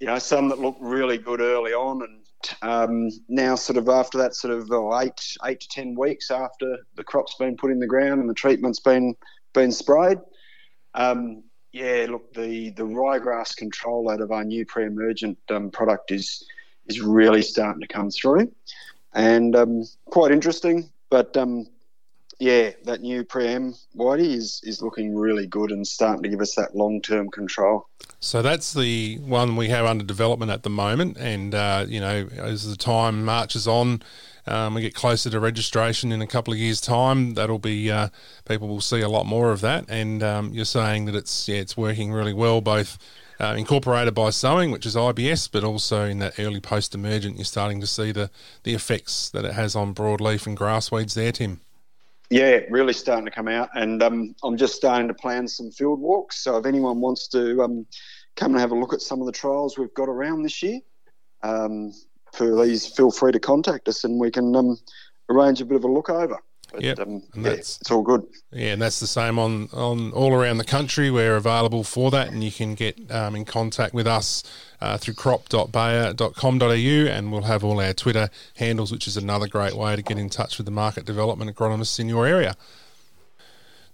you 0.00 0.06
know 0.06 0.18
some 0.18 0.48
that 0.48 0.60
look 0.60 0.76
really 0.80 1.18
good 1.18 1.42
early 1.42 1.74
on, 1.74 2.00
and 2.02 2.24
um, 2.62 3.10
now 3.28 3.54
sort 3.54 3.76
of 3.76 3.90
after 3.90 4.16
that 4.16 4.34
sort 4.34 4.54
of 4.54 4.70
oh, 4.72 4.98
eight 4.98 5.20
eight 5.44 5.60
to 5.60 5.68
ten 5.68 5.94
weeks 5.94 6.30
after 6.30 6.78
the 6.96 7.04
crop's 7.04 7.34
been 7.34 7.58
put 7.58 7.70
in 7.70 7.78
the 7.78 7.86
ground 7.86 8.18
and 8.18 8.30
the 8.30 8.34
treatment's 8.34 8.80
been 8.80 9.14
been 9.52 9.72
sprayed. 9.72 10.20
Um, 10.94 11.42
yeah, 11.74 12.06
look, 12.08 12.32
the 12.32 12.70
the 12.70 12.84
ryegrass 12.84 13.54
control 13.54 14.10
out 14.10 14.22
of 14.22 14.30
our 14.30 14.42
new 14.42 14.64
pre-emergent 14.64 15.36
um, 15.50 15.70
product 15.70 16.12
is 16.12 16.42
is 16.86 17.00
really 17.00 17.42
starting 17.42 17.80
to 17.80 17.88
come 17.88 18.10
through, 18.10 18.52
and 19.12 19.54
um, 19.56 19.84
quite 20.06 20.32
interesting. 20.32 20.90
But 21.10 21.36
um, 21.36 21.66
yeah, 22.38 22.70
that 22.84 23.00
new 23.00 23.24
Preem 23.24 23.78
Whitey 23.96 24.34
is 24.34 24.60
is 24.64 24.82
looking 24.82 25.14
really 25.14 25.46
good 25.46 25.70
and 25.70 25.86
starting 25.86 26.22
to 26.22 26.28
give 26.28 26.40
us 26.40 26.54
that 26.56 26.74
long 26.74 27.00
term 27.00 27.30
control. 27.30 27.86
So 28.20 28.42
that's 28.42 28.72
the 28.72 29.18
one 29.18 29.56
we 29.56 29.68
have 29.68 29.86
under 29.86 30.04
development 30.04 30.50
at 30.50 30.62
the 30.62 30.70
moment, 30.70 31.16
and 31.18 31.54
uh, 31.54 31.86
you 31.88 32.00
know 32.00 32.28
as 32.36 32.68
the 32.68 32.76
time 32.76 33.24
marches 33.24 33.66
on. 33.68 34.02
Um, 34.46 34.74
we 34.74 34.82
get 34.82 34.94
closer 34.94 35.30
to 35.30 35.40
registration 35.40 36.12
in 36.12 36.20
a 36.20 36.26
couple 36.26 36.52
of 36.52 36.58
years' 36.58 36.78
time. 36.78 37.32
That'll 37.32 37.58
be 37.58 37.90
uh, 37.90 38.10
people 38.44 38.68
will 38.68 38.82
see 38.82 39.00
a 39.00 39.08
lot 39.08 39.24
more 39.24 39.52
of 39.52 39.62
that. 39.62 39.86
And 39.88 40.22
um, 40.22 40.52
you're 40.52 40.66
saying 40.66 41.06
that 41.06 41.14
it's 41.14 41.48
yeah, 41.48 41.56
it's 41.56 41.78
working 41.78 42.12
really 42.12 42.34
well, 42.34 42.60
both 42.60 42.98
uh, 43.40 43.54
incorporated 43.56 44.14
by 44.14 44.30
sowing, 44.30 44.70
which 44.70 44.86
is 44.86 44.94
IBS, 44.94 45.48
but 45.50 45.64
also 45.64 46.04
in 46.04 46.18
that 46.20 46.38
early 46.38 46.60
post-emergent, 46.60 47.36
you're 47.36 47.44
starting 47.44 47.80
to 47.80 47.86
see 47.86 48.12
the 48.12 48.30
the 48.62 48.74
effects 48.74 49.30
that 49.30 49.44
it 49.44 49.54
has 49.54 49.74
on 49.74 49.94
broadleaf 49.94 50.46
and 50.46 50.56
grass 50.56 50.90
weeds 50.90 51.14
there, 51.14 51.32
Tim. 51.32 51.60
Yeah, 52.30 52.60
really 52.70 52.92
starting 52.92 53.26
to 53.26 53.30
come 53.30 53.48
out, 53.48 53.68
and 53.74 54.02
um, 54.02 54.34
I'm 54.42 54.56
just 54.56 54.74
starting 54.74 55.08
to 55.08 55.14
plan 55.14 55.46
some 55.46 55.70
field 55.70 56.00
walks. 56.00 56.42
So 56.42 56.56
if 56.56 56.66
anyone 56.66 57.00
wants 57.00 57.28
to 57.28 57.62
um, 57.62 57.86
come 58.36 58.52
and 58.52 58.60
have 58.60 58.72
a 58.72 58.78
look 58.78 58.94
at 58.94 59.02
some 59.02 59.20
of 59.20 59.26
the 59.26 59.32
trials 59.32 59.76
we've 59.78 59.94
got 59.94 60.08
around 60.08 60.42
this 60.42 60.62
year, 60.62 60.80
um, 61.42 61.92
please 62.32 62.86
feel 62.86 63.10
free 63.10 63.32
to 63.32 63.38
contact 63.38 63.88
us, 63.88 64.04
and 64.04 64.18
we 64.18 64.30
can 64.30 64.56
um, 64.56 64.78
arrange 65.28 65.60
a 65.60 65.64
bit 65.64 65.76
of 65.76 65.84
a 65.84 65.88
look 65.88 66.08
over. 66.08 66.38
But, 66.74 66.82
yep. 66.82 66.98
Um, 66.98 67.22
yeah, 67.36 67.50
it's 67.50 67.90
all 67.90 68.02
good. 68.02 68.26
Yeah, 68.52 68.72
and 68.72 68.82
that's 68.82 69.00
the 69.00 69.06
same 69.06 69.38
on, 69.38 69.68
on 69.72 70.12
all 70.12 70.34
around 70.34 70.58
the 70.58 70.64
country. 70.64 71.10
We're 71.10 71.36
available 71.36 71.84
for 71.84 72.10
that, 72.10 72.28
and 72.28 72.42
you 72.42 72.50
can 72.50 72.74
get 72.74 73.10
um, 73.10 73.36
in 73.36 73.44
contact 73.44 73.94
with 73.94 74.06
us 74.06 74.42
uh, 74.80 74.98
through 74.98 75.14
crop.bayer.com.au, 75.14 76.66
and 76.66 77.32
we'll 77.32 77.42
have 77.42 77.62
all 77.64 77.80
our 77.80 77.92
Twitter 77.92 78.28
handles, 78.56 78.90
which 78.90 79.06
is 79.06 79.16
another 79.16 79.46
great 79.46 79.74
way 79.74 79.94
to 79.94 80.02
get 80.02 80.18
in 80.18 80.28
touch 80.28 80.58
with 80.58 80.64
the 80.64 80.72
market 80.72 81.04
development 81.04 81.54
agronomists 81.54 82.00
in 82.00 82.08
your 82.08 82.26
area. 82.26 82.56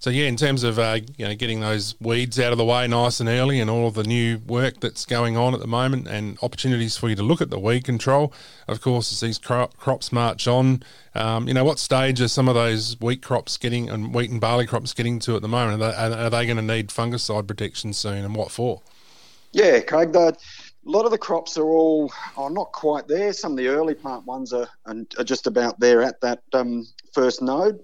So 0.00 0.08
yeah, 0.08 0.28
in 0.28 0.36
terms 0.36 0.64
of 0.64 0.78
uh, 0.78 1.00
you 1.18 1.26
know 1.26 1.34
getting 1.34 1.60
those 1.60 1.94
weeds 2.00 2.40
out 2.40 2.52
of 2.52 2.58
the 2.58 2.64
way 2.64 2.88
nice 2.88 3.20
and 3.20 3.28
early, 3.28 3.60
and 3.60 3.68
all 3.68 3.90
the 3.90 4.02
new 4.02 4.38
work 4.46 4.80
that's 4.80 5.04
going 5.04 5.36
on 5.36 5.52
at 5.52 5.60
the 5.60 5.66
moment, 5.66 6.08
and 6.08 6.38
opportunities 6.42 6.96
for 6.96 7.10
you 7.10 7.16
to 7.16 7.22
look 7.22 7.42
at 7.42 7.50
the 7.50 7.58
weed 7.58 7.84
control. 7.84 8.32
Of 8.66 8.80
course, 8.80 9.12
as 9.12 9.20
these 9.20 9.36
crop, 9.36 9.76
crops 9.76 10.10
march 10.10 10.48
on, 10.48 10.82
um, 11.14 11.48
you 11.48 11.52
know 11.52 11.64
what 11.64 11.78
stage 11.78 12.18
are 12.22 12.28
some 12.28 12.48
of 12.48 12.54
those 12.54 12.98
wheat 12.98 13.20
crops 13.20 13.58
getting 13.58 13.90
and 13.90 14.14
wheat 14.14 14.30
and 14.30 14.40
barley 14.40 14.66
crops 14.66 14.94
getting 14.94 15.18
to 15.18 15.36
at 15.36 15.42
the 15.42 15.48
moment? 15.48 15.82
Are 15.82 16.08
they, 16.08 16.16
are 16.16 16.30
they 16.30 16.46
going 16.46 16.56
to 16.56 16.62
need 16.62 16.88
fungicide 16.88 17.46
protection 17.46 17.92
soon, 17.92 18.24
and 18.24 18.34
what 18.34 18.50
for? 18.50 18.80
Yeah, 19.52 19.80
Craig. 19.80 20.16
a 20.16 20.34
lot 20.84 21.04
of 21.04 21.10
the 21.10 21.18
crops 21.18 21.58
are 21.58 21.68
all 21.68 22.10
are 22.38 22.48
not 22.48 22.72
quite 22.72 23.06
there. 23.06 23.34
Some 23.34 23.52
of 23.52 23.58
the 23.58 23.68
early 23.68 23.92
plant 23.94 24.24
ones 24.24 24.54
are, 24.54 24.68
are 24.86 25.24
just 25.24 25.46
about 25.46 25.78
there 25.78 26.00
at 26.00 26.22
that 26.22 26.42
um, 26.54 26.86
first 27.12 27.42
node. 27.42 27.80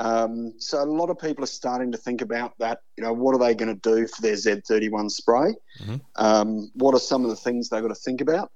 Um, 0.00 0.54
so 0.58 0.82
a 0.82 0.84
lot 0.84 1.10
of 1.10 1.18
people 1.18 1.44
are 1.44 1.46
starting 1.46 1.92
to 1.92 1.98
think 1.98 2.22
about 2.22 2.54
that. 2.58 2.80
You 2.96 3.04
know, 3.04 3.12
what 3.12 3.34
are 3.34 3.38
they 3.38 3.54
going 3.54 3.78
to 3.78 3.96
do 3.96 4.06
for 4.06 4.22
their 4.22 4.32
Z31 4.32 5.10
spray? 5.10 5.54
Mm-hmm. 5.82 5.96
Um, 6.16 6.70
what 6.74 6.94
are 6.94 7.00
some 7.00 7.22
of 7.22 7.30
the 7.30 7.36
things 7.36 7.68
they've 7.68 7.82
got 7.82 7.88
to 7.88 7.94
think 7.94 8.22
about? 8.22 8.50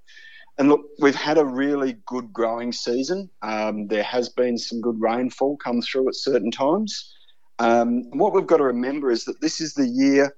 And 0.56 0.68
look, 0.68 0.80
we've 1.00 1.14
had 1.14 1.36
a 1.36 1.44
really 1.44 1.96
good 2.06 2.32
growing 2.32 2.72
season. 2.72 3.28
Um, 3.42 3.88
there 3.88 4.04
has 4.04 4.30
been 4.30 4.56
some 4.56 4.80
good 4.80 5.00
rainfall 5.00 5.58
come 5.58 5.82
through 5.82 6.08
at 6.08 6.14
certain 6.14 6.50
times. 6.50 7.12
Um, 7.58 8.04
what 8.12 8.32
we've 8.32 8.46
got 8.46 8.58
to 8.58 8.64
remember 8.64 9.10
is 9.10 9.24
that 9.26 9.40
this 9.40 9.60
is 9.60 9.74
the 9.74 9.86
year 9.86 10.34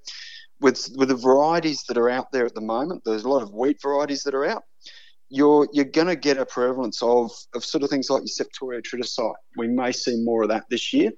with 0.60 0.88
with 0.96 1.08
the 1.08 1.14
varieties 1.14 1.84
that 1.84 1.98
are 1.98 2.10
out 2.10 2.32
there 2.32 2.46
at 2.46 2.54
the 2.54 2.60
moment. 2.60 3.02
There's 3.04 3.24
a 3.24 3.28
lot 3.28 3.42
of 3.42 3.52
wheat 3.52 3.80
varieties 3.80 4.22
that 4.24 4.34
are 4.34 4.46
out 4.46 4.64
you're 5.28 5.68
you're 5.72 5.84
going 5.84 6.06
to 6.06 6.16
get 6.16 6.38
a 6.38 6.46
prevalence 6.46 7.02
of, 7.02 7.32
of 7.54 7.64
sort 7.64 7.82
of 7.82 7.90
things 7.90 8.10
like 8.10 8.22
your 8.22 8.46
septoria 8.46 8.82
triticite. 8.82 9.34
We 9.56 9.68
may 9.68 9.92
see 9.92 10.16
more 10.22 10.44
of 10.44 10.48
that 10.50 10.64
this 10.70 10.92
year, 10.92 11.12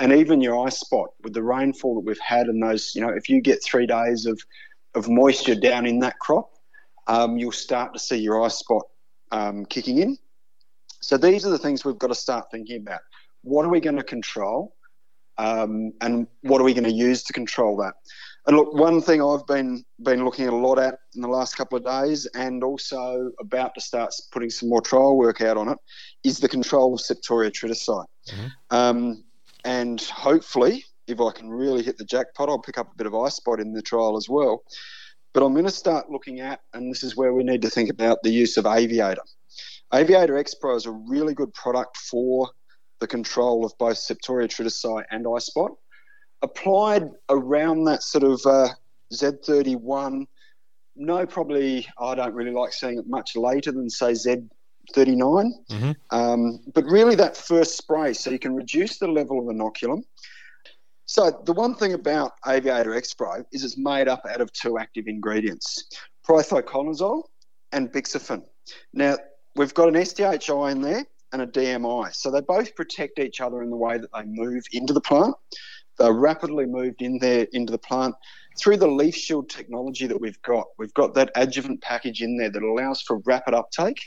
and 0.00 0.12
even 0.12 0.40
your 0.40 0.66
eye 0.66 0.70
spot 0.70 1.10
with 1.22 1.34
the 1.34 1.42
rainfall 1.42 1.94
that 1.96 2.06
we've 2.06 2.18
had 2.20 2.46
and 2.46 2.62
those. 2.62 2.94
You 2.94 3.02
know, 3.02 3.10
if 3.10 3.28
you 3.28 3.40
get 3.40 3.62
three 3.62 3.86
days 3.86 4.26
of 4.26 4.40
of 4.94 5.08
moisture 5.08 5.54
down 5.54 5.86
in 5.86 6.00
that 6.00 6.18
crop, 6.18 6.50
um, 7.06 7.36
you'll 7.36 7.52
start 7.52 7.92
to 7.94 7.98
see 7.98 8.16
your 8.16 8.42
eye 8.42 8.48
spot 8.48 8.82
um, 9.30 9.64
kicking 9.66 9.98
in. 9.98 10.16
So 11.00 11.16
these 11.16 11.44
are 11.44 11.50
the 11.50 11.58
things 11.58 11.84
we've 11.84 11.98
got 11.98 12.08
to 12.08 12.14
start 12.14 12.46
thinking 12.50 12.80
about. 12.80 13.00
What 13.42 13.64
are 13.64 13.68
we 13.68 13.80
going 13.80 13.96
to 13.96 14.04
control, 14.04 14.74
um, 15.36 15.92
and 16.00 16.26
what 16.42 16.60
are 16.60 16.64
we 16.64 16.74
going 16.74 16.84
to 16.84 16.92
use 16.92 17.22
to 17.24 17.32
control 17.32 17.76
that? 17.78 17.94
And 18.46 18.56
look, 18.56 18.74
one 18.74 19.00
thing 19.00 19.22
I've 19.22 19.46
been 19.46 19.84
been 20.02 20.24
looking 20.24 20.48
a 20.48 20.54
lot 20.54 20.78
at 20.78 20.98
in 21.14 21.22
the 21.22 21.28
last 21.28 21.56
couple 21.56 21.78
of 21.78 21.84
days, 21.84 22.26
and 22.34 22.62
also 22.62 23.30
about 23.40 23.74
to 23.74 23.80
start 23.80 24.12
putting 24.32 24.50
some 24.50 24.68
more 24.68 24.82
trial 24.82 25.16
work 25.16 25.40
out 25.40 25.56
on 25.56 25.68
it, 25.68 25.78
is 26.24 26.38
the 26.38 26.48
control 26.48 26.94
of 26.94 27.00
Septoria 27.00 27.50
triticite. 27.50 28.04
Mm-hmm. 28.28 28.46
Um, 28.70 29.24
and 29.64 30.00
hopefully, 30.02 30.84
if 31.06 31.20
I 31.20 31.30
can 31.30 31.48
really 31.48 31.82
hit 31.82 31.96
the 31.96 32.04
jackpot, 32.04 32.50
I'll 32.50 32.58
pick 32.58 32.76
up 32.76 32.92
a 32.92 32.96
bit 32.96 33.06
of 33.06 33.14
eye 33.14 33.30
spot 33.30 33.60
in 33.60 33.72
the 33.72 33.82
trial 33.82 34.16
as 34.16 34.28
well. 34.28 34.62
But 35.32 35.42
I'm 35.42 35.52
going 35.52 35.64
to 35.64 35.70
start 35.70 36.10
looking 36.10 36.40
at, 36.40 36.60
and 36.74 36.90
this 36.90 37.02
is 37.02 37.16
where 37.16 37.32
we 37.32 37.44
need 37.44 37.62
to 37.62 37.70
think 37.70 37.90
about 37.90 38.22
the 38.22 38.30
use 38.30 38.56
of 38.56 38.66
Aviator. 38.66 39.22
Aviator 39.92 40.36
X 40.36 40.54
Pro 40.54 40.76
is 40.76 40.86
a 40.86 40.90
really 40.90 41.34
good 41.34 41.52
product 41.54 41.96
for 41.96 42.50
the 43.00 43.06
control 43.06 43.64
of 43.64 43.72
both 43.78 43.96
Septoria 43.96 44.48
Triticide 44.48 45.04
and 45.10 45.26
eye 45.26 45.38
spot. 45.38 45.72
Applied 46.44 47.08
around 47.30 47.84
that 47.84 48.02
sort 48.02 48.22
of 48.22 48.40
uh, 48.44 48.68
Z31, 49.14 50.26
no, 50.96 51.26
probably 51.26 51.86
I 51.98 52.14
don't 52.14 52.34
really 52.34 52.50
like 52.50 52.72
seeing 52.72 52.98
it 52.98 53.08
much 53.08 53.34
later 53.34 53.72
than 53.72 53.88
say 53.88 54.12
Z39. 54.12 54.44
Mm-hmm. 54.94 55.92
Um, 56.10 56.60
but 56.74 56.84
really, 56.84 57.14
that 57.16 57.34
first 57.36 57.78
spray, 57.78 58.12
so 58.12 58.30
you 58.30 58.38
can 58.38 58.54
reduce 58.54 58.98
the 58.98 59.08
level 59.08 59.38
of 59.38 59.46
inoculum. 59.54 60.02
So, 61.06 61.42
the 61.44 61.52
one 61.52 61.74
thing 61.74 61.94
about 61.94 62.32
Aviator 62.46 62.94
X 62.94 63.14
Pro 63.14 63.44
is 63.52 63.64
it's 63.64 63.76
made 63.76 64.08
up 64.08 64.22
out 64.28 64.40
of 64.40 64.52
two 64.52 64.78
active 64.78 65.06
ingredients 65.06 65.84
prothioconazole 66.26 67.24
and 67.72 67.92
bixafen. 67.92 68.42
Now, 68.92 69.16
we've 69.56 69.74
got 69.74 69.88
an 69.88 69.94
SDHI 69.94 70.72
in 70.72 70.80
there 70.80 71.04
and 71.32 71.42
a 71.42 71.46
DMI. 71.46 72.14
So, 72.14 72.30
they 72.30 72.40
both 72.40 72.74
protect 72.76 73.18
each 73.18 73.40
other 73.40 73.62
in 73.62 73.70
the 73.70 73.76
way 73.76 73.98
that 73.98 74.10
they 74.12 74.24
move 74.24 74.62
into 74.72 74.92
the 74.92 75.00
plant. 75.00 75.34
They're 75.98 76.12
rapidly 76.12 76.66
moved 76.66 77.02
in 77.02 77.18
there 77.18 77.46
into 77.52 77.70
the 77.70 77.78
plant 77.78 78.14
through 78.58 78.76
the 78.78 78.88
leaf 78.88 79.14
shield 79.14 79.48
technology 79.48 80.06
that 80.06 80.20
we've 80.20 80.40
got, 80.42 80.66
we've 80.78 80.94
got 80.94 81.14
that 81.14 81.30
adjuvant 81.34 81.82
package 81.82 82.22
in 82.22 82.36
there 82.36 82.50
that 82.50 82.62
allows 82.62 83.02
for 83.02 83.18
rapid 83.24 83.54
uptake, 83.54 84.00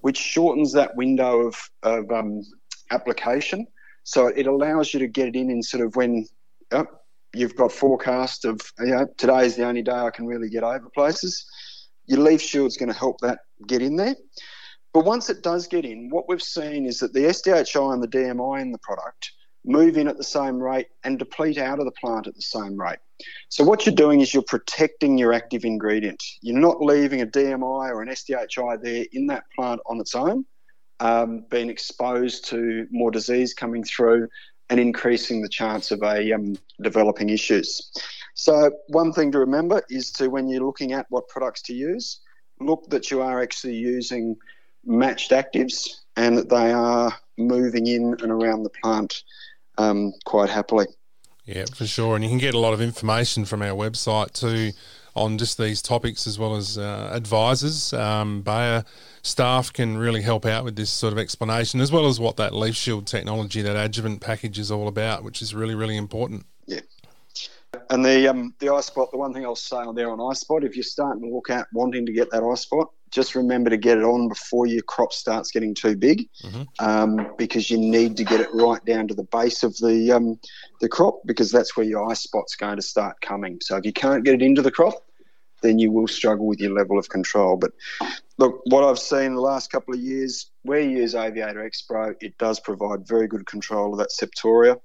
which 0.00 0.16
shortens 0.16 0.72
that 0.72 0.94
window 0.96 1.46
of, 1.46 1.70
of 1.82 2.10
um, 2.10 2.42
application. 2.90 3.66
So 4.04 4.28
it 4.28 4.46
allows 4.46 4.94
you 4.94 5.00
to 5.00 5.06
get 5.06 5.28
it 5.28 5.36
in 5.36 5.50
in 5.50 5.62
sort 5.62 5.84
of 5.84 5.96
when 5.96 6.26
oh, 6.72 6.86
you've 7.34 7.56
got 7.56 7.72
forecast 7.72 8.44
of, 8.44 8.60
you 8.78 8.86
know, 8.86 9.06
is 9.40 9.56
the 9.56 9.66
only 9.66 9.82
day 9.82 9.92
I 9.92 10.10
can 10.10 10.26
really 10.26 10.48
get 10.48 10.64
over 10.64 10.88
places. 10.94 11.44
Your 12.06 12.20
leaf 12.20 12.40
shield's 12.40 12.76
going 12.76 12.90
to 12.90 12.98
help 12.98 13.20
that 13.20 13.40
get 13.66 13.82
in 13.82 13.96
there. 13.96 14.16
But 14.94 15.04
once 15.04 15.28
it 15.28 15.42
does 15.42 15.66
get 15.66 15.84
in, 15.84 16.08
what 16.08 16.28
we've 16.28 16.42
seen 16.42 16.86
is 16.86 16.98
that 17.00 17.12
the 17.12 17.20
SDHI 17.20 17.92
and 17.92 18.02
the 18.02 18.08
DMI 18.08 18.62
in 18.62 18.72
the 18.72 18.78
product 18.78 19.32
move 19.64 19.96
in 19.96 20.08
at 20.08 20.16
the 20.16 20.24
same 20.24 20.62
rate 20.62 20.88
and 21.04 21.18
deplete 21.18 21.58
out 21.58 21.78
of 21.78 21.84
the 21.84 21.92
plant 21.92 22.26
at 22.26 22.34
the 22.34 22.42
same 22.42 22.80
rate. 22.80 22.98
So 23.48 23.64
what 23.64 23.84
you're 23.84 23.94
doing 23.94 24.20
is 24.20 24.32
you're 24.32 24.42
protecting 24.42 25.18
your 25.18 25.32
active 25.32 25.64
ingredient. 25.64 26.22
You're 26.40 26.58
not 26.58 26.80
leaving 26.80 27.20
a 27.20 27.26
DMI 27.26 27.90
or 27.90 28.02
an 28.02 28.08
SDHI 28.08 28.82
there 28.82 29.04
in 29.12 29.26
that 29.26 29.44
plant 29.54 29.80
on 29.86 30.00
its 30.00 30.14
own, 30.14 30.44
um, 31.00 31.44
being 31.50 31.70
exposed 31.70 32.48
to 32.50 32.86
more 32.90 33.10
disease 33.10 33.54
coming 33.54 33.84
through 33.84 34.28
and 34.70 34.78
increasing 34.78 35.42
the 35.42 35.48
chance 35.48 35.90
of 35.90 36.02
a 36.02 36.32
um, 36.32 36.56
developing 36.82 37.30
issues. 37.30 37.90
So 38.34 38.70
one 38.88 39.12
thing 39.12 39.32
to 39.32 39.38
remember 39.40 39.82
is 39.90 40.12
to 40.12 40.28
when 40.28 40.48
you're 40.48 40.64
looking 40.64 40.92
at 40.92 41.06
what 41.08 41.28
products 41.28 41.62
to 41.62 41.74
use, 41.74 42.20
look 42.60 42.88
that 42.90 43.10
you 43.10 43.20
are 43.22 43.42
actually 43.42 43.74
using 43.74 44.36
matched 44.84 45.32
actives 45.32 45.88
and 46.16 46.36
that 46.38 46.48
they 46.48 46.72
are 46.72 47.12
moving 47.36 47.86
in 47.86 48.16
and 48.20 48.30
around 48.30 48.62
the 48.62 48.70
plant 48.82 49.22
um, 49.78 50.12
quite 50.24 50.50
happily. 50.50 50.86
Yeah, 51.44 51.64
for 51.74 51.86
sure. 51.86 52.14
And 52.14 52.22
you 52.22 52.28
can 52.28 52.38
get 52.38 52.54
a 52.54 52.58
lot 52.58 52.74
of 52.74 52.80
information 52.82 53.46
from 53.46 53.62
our 53.62 53.70
website 53.70 54.32
too 54.32 54.72
on 55.16 55.38
just 55.38 55.56
these 55.58 55.80
topics 55.80 56.26
as 56.26 56.38
well 56.38 56.54
as 56.56 56.76
uh, 56.76 57.10
advisors. 57.12 57.92
Um, 57.92 58.42
Bayer 58.42 58.84
staff 59.22 59.72
can 59.72 59.96
really 59.96 60.22
help 60.22 60.44
out 60.44 60.64
with 60.64 60.76
this 60.76 60.90
sort 60.90 61.12
of 61.12 61.18
explanation 61.18 61.80
as 61.80 61.90
well 61.90 62.06
as 62.06 62.20
what 62.20 62.36
that 62.36 62.54
leaf 62.54 62.76
shield 62.76 63.06
technology, 63.06 63.62
that 63.62 63.76
adjuvant 63.76 64.20
package 64.20 64.58
is 64.58 64.70
all 64.70 64.88
about, 64.88 65.24
which 65.24 65.40
is 65.40 65.54
really, 65.54 65.74
really 65.74 65.96
important. 65.96 66.44
Yeah. 66.66 66.80
And 67.90 68.04
the 68.04 68.28
um, 68.28 68.54
the 68.60 68.70
eye 68.70 68.80
spot, 68.80 69.10
the 69.10 69.18
one 69.18 69.32
thing 69.32 69.44
I'll 69.44 69.56
say 69.56 69.76
on 69.76 69.94
there 69.94 70.10
on 70.10 70.20
eye 70.20 70.34
spot, 70.34 70.64
if 70.64 70.74
you're 70.74 70.82
starting 70.82 71.22
to 71.22 71.34
look 71.34 71.50
at 71.50 71.66
wanting 71.72 72.06
to 72.06 72.12
get 72.12 72.30
that 72.30 72.42
eye 72.42 72.54
spot, 72.54 72.90
just 73.10 73.34
remember 73.34 73.70
to 73.70 73.76
get 73.76 73.98
it 73.98 74.04
on 74.04 74.28
before 74.28 74.66
your 74.66 74.82
crop 74.82 75.12
starts 75.12 75.50
getting 75.50 75.74
too 75.74 75.96
big, 75.96 76.28
mm-hmm. 76.42 76.62
um, 76.78 77.34
because 77.36 77.70
you 77.70 77.78
need 77.78 78.16
to 78.16 78.24
get 78.24 78.40
it 78.40 78.48
right 78.52 78.84
down 78.84 79.08
to 79.08 79.14
the 79.14 79.24
base 79.24 79.62
of 79.62 79.76
the 79.78 80.12
um, 80.12 80.38
the 80.80 80.88
crop, 80.88 81.20
because 81.26 81.50
that's 81.50 81.76
where 81.76 81.86
your 81.86 82.10
eye 82.10 82.14
spot's 82.14 82.56
going 82.56 82.76
to 82.76 82.82
start 82.82 83.20
coming. 83.20 83.58
So 83.62 83.76
if 83.76 83.84
you 83.84 83.92
can't 83.92 84.24
get 84.24 84.34
it 84.34 84.42
into 84.42 84.62
the 84.62 84.70
crop, 84.70 84.94
then 85.62 85.78
you 85.78 85.90
will 85.90 86.08
struggle 86.08 86.46
with 86.46 86.60
your 86.60 86.72
level 86.72 86.98
of 86.98 87.08
control. 87.08 87.56
But 87.56 87.72
look, 88.38 88.60
what 88.66 88.84
I've 88.84 88.98
seen 88.98 89.34
the 89.34 89.40
last 89.40 89.72
couple 89.72 89.94
of 89.94 90.00
years, 90.00 90.50
where 90.62 90.80
you 90.80 90.98
use 90.98 91.14
Aviator 91.14 91.64
X 91.64 91.82
Pro, 91.82 92.14
it 92.20 92.38
does 92.38 92.60
provide 92.60 93.06
very 93.06 93.26
good 93.26 93.46
control 93.46 93.92
of 93.92 93.98
that 93.98 94.10
septoria 94.10 94.80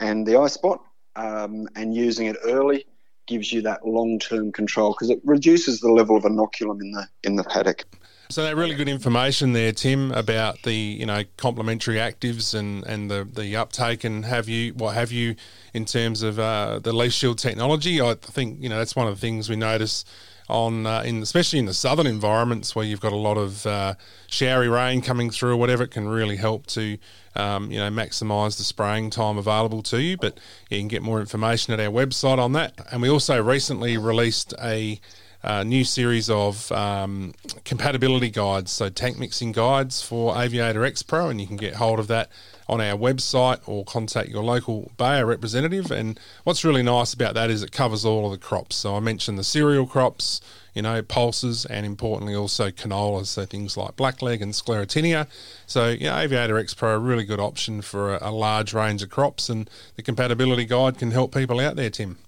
and 0.00 0.26
the 0.26 0.36
eye 0.36 0.48
spot, 0.48 0.80
um, 1.16 1.66
and 1.74 1.94
using 1.94 2.26
it 2.26 2.36
early 2.44 2.86
gives 3.28 3.52
you 3.52 3.62
that 3.62 3.86
long-term 3.86 4.52
control 4.52 4.92
because 4.92 5.10
it 5.10 5.20
reduces 5.24 5.80
the 5.80 5.92
level 5.92 6.16
of 6.16 6.24
inoculum 6.24 6.80
in 6.80 6.90
the 6.90 7.06
in 7.22 7.36
the 7.36 7.44
paddock. 7.44 7.84
So 8.30 8.42
that 8.42 8.56
really 8.56 8.74
good 8.74 8.90
information 8.90 9.54
there, 9.54 9.72
Tim, 9.72 10.12
about 10.12 10.62
the 10.62 10.74
you 10.74 11.06
know 11.06 11.22
complementary 11.38 11.96
actives 11.96 12.54
and, 12.54 12.84
and 12.84 13.10
the, 13.10 13.24
the 13.24 13.56
uptake 13.56 14.04
and 14.04 14.24
have 14.24 14.48
you 14.50 14.74
what 14.74 14.94
have 14.94 15.12
you 15.12 15.36
in 15.72 15.86
terms 15.86 16.22
of 16.22 16.38
uh, 16.38 16.78
the 16.78 16.92
leaf 16.92 17.12
shield 17.12 17.38
technology. 17.38 18.02
I 18.02 18.14
think 18.14 18.60
you 18.60 18.68
know 18.68 18.76
that's 18.76 18.94
one 18.94 19.06
of 19.06 19.14
the 19.14 19.20
things 19.20 19.48
we 19.48 19.56
notice 19.56 20.04
on 20.48 20.86
uh, 20.86 21.02
in 21.02 21.22
especially 21.22 21.58
in 21.58 21.66
the 21.66 21.74
southern 21.74 22.06
environments 22.06 22.74
where 22.74 22.84
you've 22.84 23.00
got 23.00 23.12
a 23.12 23.16
lot 23.16 23.36
of 23.36 23.66
uh, 23.66 23.94
showery 24.26 24.68
rain 24.68 25.02
coming 25.02 25.30
through 25.30 25.52
or 25.52 25.56
whatever. 25.56 25.84
It 25.84 25.90
can 25.90 26.08
really 26.08 26.36
help 26.36 26.66
to 26.68 26.98
um, 27.36 27.70
you 27.70 27.78
know 27.78 27.90
maximise 27.90 28.56
the 28.56 28.64
spraying 28.64 29.10
time 29.10 29.38
available 29.38 29.82
to 29.84 30.00
you. 30.00 30.16
But 30.16 30.38
you 30.70 30.78
can 30.78 30.88
get 30.88 31.02
more 31.02 31.20
information 31.20 31.72
at 31.74 31.80
our 31.80 31.92
website 31.92 32.38
on 32.38 32.52
that. 32.52 32.74
And 32.90 33.02
we 33.02 33.08
also 33.08 33.42
recently 33.42 33.96
released 33.98 34.54
a 34.60 35.00
uh, 35.44 35.62
new 35.62 35.84
series 35.84 36.28
of 36.28 36.70
um, 36.72 37.32
compatibility 37.64 38.30
guides, 38.30 38.72
so 38.72 38.88
tank 38.88 39.18
mixing 39.18 39.52
guides 39.52 40.02
for 40.02 40.36
Aviator 40.36 40.84
X 40.84 41.02
Pro, 41.02 41.28
and 41.28 41.40
you 41.40 41.46
can 41.46 41.56
get 41.56 41.74
hold 41.74 42.00
of 42.00 42.08
that 42.08 42.28
on 42.68 42.80
our 42.80 42.96
website 42.96 43.60
or 43.66 43.84
contact 43.84 44.28
your 44.28 44.42
local 44.42 44.92
Bayer 44.96 45.24
representative. 45.24 45.90
And 45.90 46.20
what's 46.44 46.64
really 46.64 46.82
nice 46.82 47.14
about 47.14 47.34
that 47.34 47.50
is 47.50 47.62
it 47.62 47.72
covers 47.72 48.04
all 48.04 48.26
of 48.26 48.32
the 48.32 48.38
crops. 48.38 48.76
So 48.76 48.94
I 48.94 49.00
mentioned 49.00 49.38
the 49.38 49.44
cereal 49.44 49.86
crops, 49.86 50.40
you 50.74 50.82
know, 50.82 51.02
pulses, 51.02 51.64
and 51.64 51.86
importantly 51.86 52.34
also 52.34 52.70
canola, 52.70 53.26
so 53.26 53.46
things 53.46 53.76
like 53.76 53.96
blackleg 53.96 54.42
and 54.42 54.52
sclerotinia. 54.52 55.26
So, 55.66 55.88
yeah, 55.88 56.18
Aviator 56.18 56.58
X 56.58 56.74
Pro, 56.74 56.94
a 56.94 56.98
really 56.98 57.24
good 57.24 57.40
option 57.40 57.80
for 57.80 58.14
a, 58.14 58.28
a 58.28 58.30
large 58.30 58.74
range 58.74 59.02
of 59.02 59.08
crops, 59.08 59.48
and 59.48 59.68
the 59.96 60.02
compatibility 60.02 60.66
guide 60.66 60.98
can 60.98 61.10
help 61.10 61.34
people 61.34 61.58
out 61.58 61.76
there, 61.76 61.90
Tim. 61.90 62.18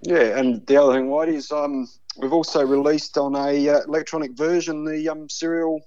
Yeah, 0.00 0.38
and 0.38 0.66
the 0.66 0.76
other 0.76 0.94
thing, 0.94 1.08
White, 1.08 1.28
is 1.28 1.50
um, 1.52 1.88
we've 2.18 2.32
also 2.32 2.64
released 2.64 3.16
on 3.16 3.34
a 3.36 3.68
uh, 3.68 3.80
electronic 3.82 4.32
version 4.32 4.84
the 4.84 5.08
um, 5.08 5.28
cereal 5.28 5.80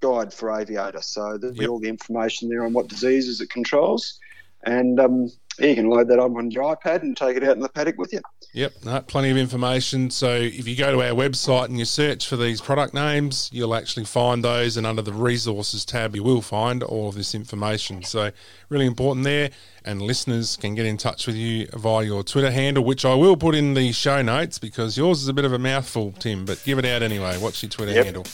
guide 0.00 0.32
for 0.32 0.58
aviator. 0.58 1.02
So 1.02 1.38
there'll 1.38 1.54
be 1.54 1.62
yep. 1.62 1.70
all 1.70 1.78
the 1.78 1.88
information 1.88 2.48
there 2.48 2.64
on 2.64 2.72
what 2.72 2.88
diseases 2.88 3.40
it 3.40 3.50
controls, 3.50 4.18
and 4.64 4.98
um, 5.00 5.30
you 5.58 5.74
can 5.74 5.88
load 5.88 6.08
that 6.08 6.18
up 6.18 6.34
on 6.34 6.50
your 6.50 6.64
iPad 6.64 7.02
and 7.02 7.16
take 7.16 7.36
it 7.36 7.44
out 7.44 7.56
in 7.56 7.60
the 7.60 7.68
paddock 7.68 7.98
with 7.98 8.12
you. 8.12 8.20
Yep, 8.52 8.72
no, 8.84 9.00
plenty 9.02 9.30
of 9.30 9.36
information. 9.36 10.10
So 10.10 10.34
if 10.34 10.66
you 10.66 10.76
go 10.76 10.90
to 10.90 11.02
our 11.02 11.14
website 11.14 11.66
and 11.66 11.78
you 11.78 11.84
search 11.84 12.26
for 12.26 12.36
these 12.36 12.60
product 12.60 12.94
names, 12.94 13.48
you'll 13.52 13.74
actually 13.74 14.06
find 14.06 14.42
those, 14.42 14.76
and 14.76 14.86
under 14.86 15.02
the 15.02 15.12
resources 15.12 15.84
tab, 15.84 16.16
you 16.16 16.24
will 16.24 16.42
find 16.42 16.82
all 16.82 17.08
of 17.08 17.14
this 17.14 17.34
information. 17.34 18.02
So 18.02 18.30
really 18.68 18.86
important 18.86 19.24
there. 19.24 19.50
And 19.82 20.02
listeners 20.02 20.56
can 20.56 20.74
get 20.74 20.84
in 20.84 20.98
touch 20.98 21.26
with 21.26 21.36
you 21.36 21.66
via 21.72 22.04
your 22.04 22.22
Twitter 22.22 22.50
handle, 22.50 22.84
which 22.84 23.04
I 23.04 23.14
will 23.14 23.36
put 23.36 23.54
in 23.54 23.72
the 23.74 23.92
show 23.92 24.20
notes 24.20 24.58
because 24.58 24.96
yours 24.96 25.22
is 25.22 25.28
a 25.28 25.32
bit 25.32 25.46
of 25.46 25.54
a 25.54 25.58
mouthful, 25.58 26.12
Tim. 26.18 26.44
But 26.44 26.62
give 26.64 26.78
it 26.78 26.84
out 26.84 27.02
anyway. 27.02 27.38
What's 27.38 27.62
your 27.62 27.70
Twitter 27.70 27.92
yep. 27.92 28.04
handle? 28.04 28.26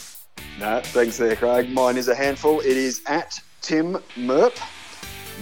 No, 0.59 0.81
thanks 0.81 1.19
there, 1.19 1.37
Craig. 1.37 1.71
Mine 1.71 1.97
is 1.97 2.09
a 2.09 2.15
handful. 2.15 2.61
It 2.61 2.77
is 2.77 3.03
at 3.07 3.39
Tim 3.61 3.95
Merp 4.17 4.57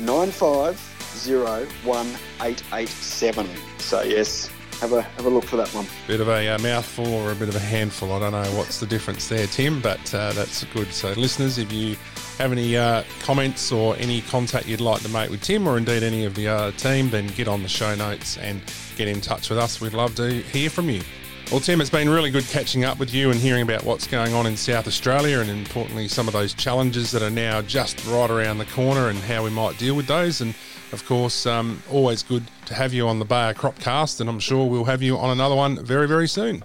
nine 0.01 0.31
five 0.31 0.77
zero 1.15 1.65
one 1.85 2.09
eight 2.43 2.63
eight 2.73 2.89
seven. 2.89 3.49
So 3.79 4.03
yes, 4.03 4.51
have 4.81 4.93
a 4.93 5.03
have 5.03 5.27
a 5.27 5.31
look 5.31 5.45
for 5.45 5.57
that 5.57 5.69
one. 5.69 5.87
Bit 6.09 6.21
of 6.21 6.29
a 6.29 6.49
uh, 6.49 6.59
mouthful 6.59 7.07
or 7.15 7.31
a 7.31 7.35
bit 7.37 7.49
of 7.49 7.55
a 7.55 7.61
handful. 7.61 8.13
I 8.13 8.19
don't 8.19 8.33
know 8.33 8.57
what's 8.57 8.81
the 8.81 8.87
difference 8.87 9.29
there, 9.29 9.47
Tim, 9.47 9.81
but 9.81 10.13
uh, 10.13 10.33
that's 10.33 10.65
good. 10.65 10.93
So 10.93 11.13
listeners, 11.13 11.59
if 11.59 11.73
you 11.73 11.97
have 12.39 12.51
any 12.51 12.77
uh, 12.77 13.05
comments 13.23 13.71
or 13.71 13.97
any 13.99 14.21
contact 14.23 14.67
you'd 14.67 14.81
like 14.81 15.03
to 15.03 15.09
make 15.11 15.31
with 15.31 15.43
Tim 15.43 15.69
or 15.69 15.79
indeed 15.79 16.03
any 16.03 16.25
of 16.25 16.35
the 16.35 16.49
other 16.49 16.73
team, 16.73 17.09
then 17.11 17.29
get 17.29 17.47
on 17.47 17.63
the 17.63 17.69
show 17.69 17.95
notes 17.95 18.37
and 18.39 18.61
get 18.97 19.07
in 19.07 19.21
touch 19.21 19.49
with 19.49 19.59
us. 19.59 19.81
We'd 19.81 19.95
love 19.95 20.17
to 20.17 20.43
hear 20.43 20.71
from 20.71 20.91
you. 20.91 21.03
Well, 21.51 21.61
Tim, 21.61 21.81
it's 21.81 21.91
been 21.91 22.09
really 22.09 22.31
good 22.31 22.45
catching 22.45 22.85
up 22.85 22.99
with 22.99 23.15
you 23.15 23.31
and 23.31 23.39
hearing 23.39 23.63
about 23.63 23.85
what's 23.85 24.07
going 24.07 24.33
on 24.33 24.47
in 24.47 24.57
South 24.57 24.89
Australia 24.89 25.41
and 25.41 25.51
importantly 25.51 26.09
some 26.09 26.27
of 26.27 26.33
those 26.33 26.55
challenges 26.55 27.11
that 27.13 27.23
are 27.23 27.31
now 27.31 27.63
just 27.63 28.05
right 28.07 28.31
around 28.31 28.59
the 28.59 28.65
corner 28.67 29.09
and 29.09 29.19
how 29.19 29.45
we 29.45 29.51
might 29.51 29.79
deal 29.79 29.95
with 29.95 30.07
those. 30.07 30.41
And 30.41 30.55
of 30.93 31.05
course, 31.07 31.47
um, 31.47 31.83
always 31.91 32.23
good 32.23 32.45
to 32.67 32.75
have 32.75 32.93
you 32.93 33.07
on 33.07 33.19
the 33.19 33.25
Bayer 33.25 33.55
Cropcast, 33.55 34.21
and 34.21 34.29
I'm 34.29 34.41
sure 34.41 34.69
we'll 34.69 34.87
have 34.87 35.03
you 35.03 35.17
on 35.19 35.31
another 35.31 35.55
one 35.55 35.85
very, 35.85 36.09
very 36.09 36.27
soon. 36.27 36.65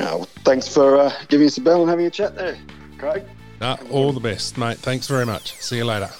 Oh, 0.00 0.24
thanks 0.44 0.68
for 0.68 0.96
uh, 0.96 1.12
giving 1.28 1.48
us 1.48 1.58
a 1.58 1.60
bell 1.60 1.82
and 1.82 1.90
having 1.90 2.06
a 2.06 2.10
chat 2.10 2.36
there, 2.36 2.56
Craig. 2.98 3.24
Uh, 3.60 3.76
all 3.90 4.12
the 4.12 4.20
best, 4.20 4.56
mate. 4.56 4.78
Thanks 4.78 5.08
very 5.08 5.26
much. 5.26 5.54
See 5.54 5.78
you 5.78 5.84
later. 5.84 6.10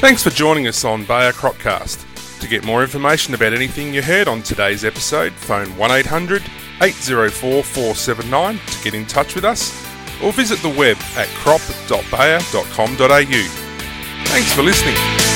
Thanks 0.00 0.22
for 0.22 0.30
joining 0.30 0.66
us 0.66 0.84
on 0.84 1.04
Bayer 1.04 1.32
Cropcast. 1.32 2.09
To 2.40 2.48
get 2.48 2.64
more 2.64 2.82
information 2.82 3.34
about 3.34 3.52
anything 3.52 3.92
you 3.92 4.02
heard 4.02 4.26
on 4.26 4.42
today's 4.42 4.84
episode, 4.84 5.32
phone 5.32 5.76
1800 5.76 6.42
804 6.82 7.62
479 7.62 8.58
to 8.58 8.82
get 8.82 8.94
in 8.94 9.04
touch 9.06 9.34
with 9.34 9.44
us 9.44 9.70
or 10.22 10.32
visit 10.32 10.58
the 10.60 10.70
web 10.70 10.96
at 11.16 11.28
crop.bayer.com.au. 11.28 13.24
Thanks 14.26 14.52
for 14.52 14.62
listening. 14.62 15.29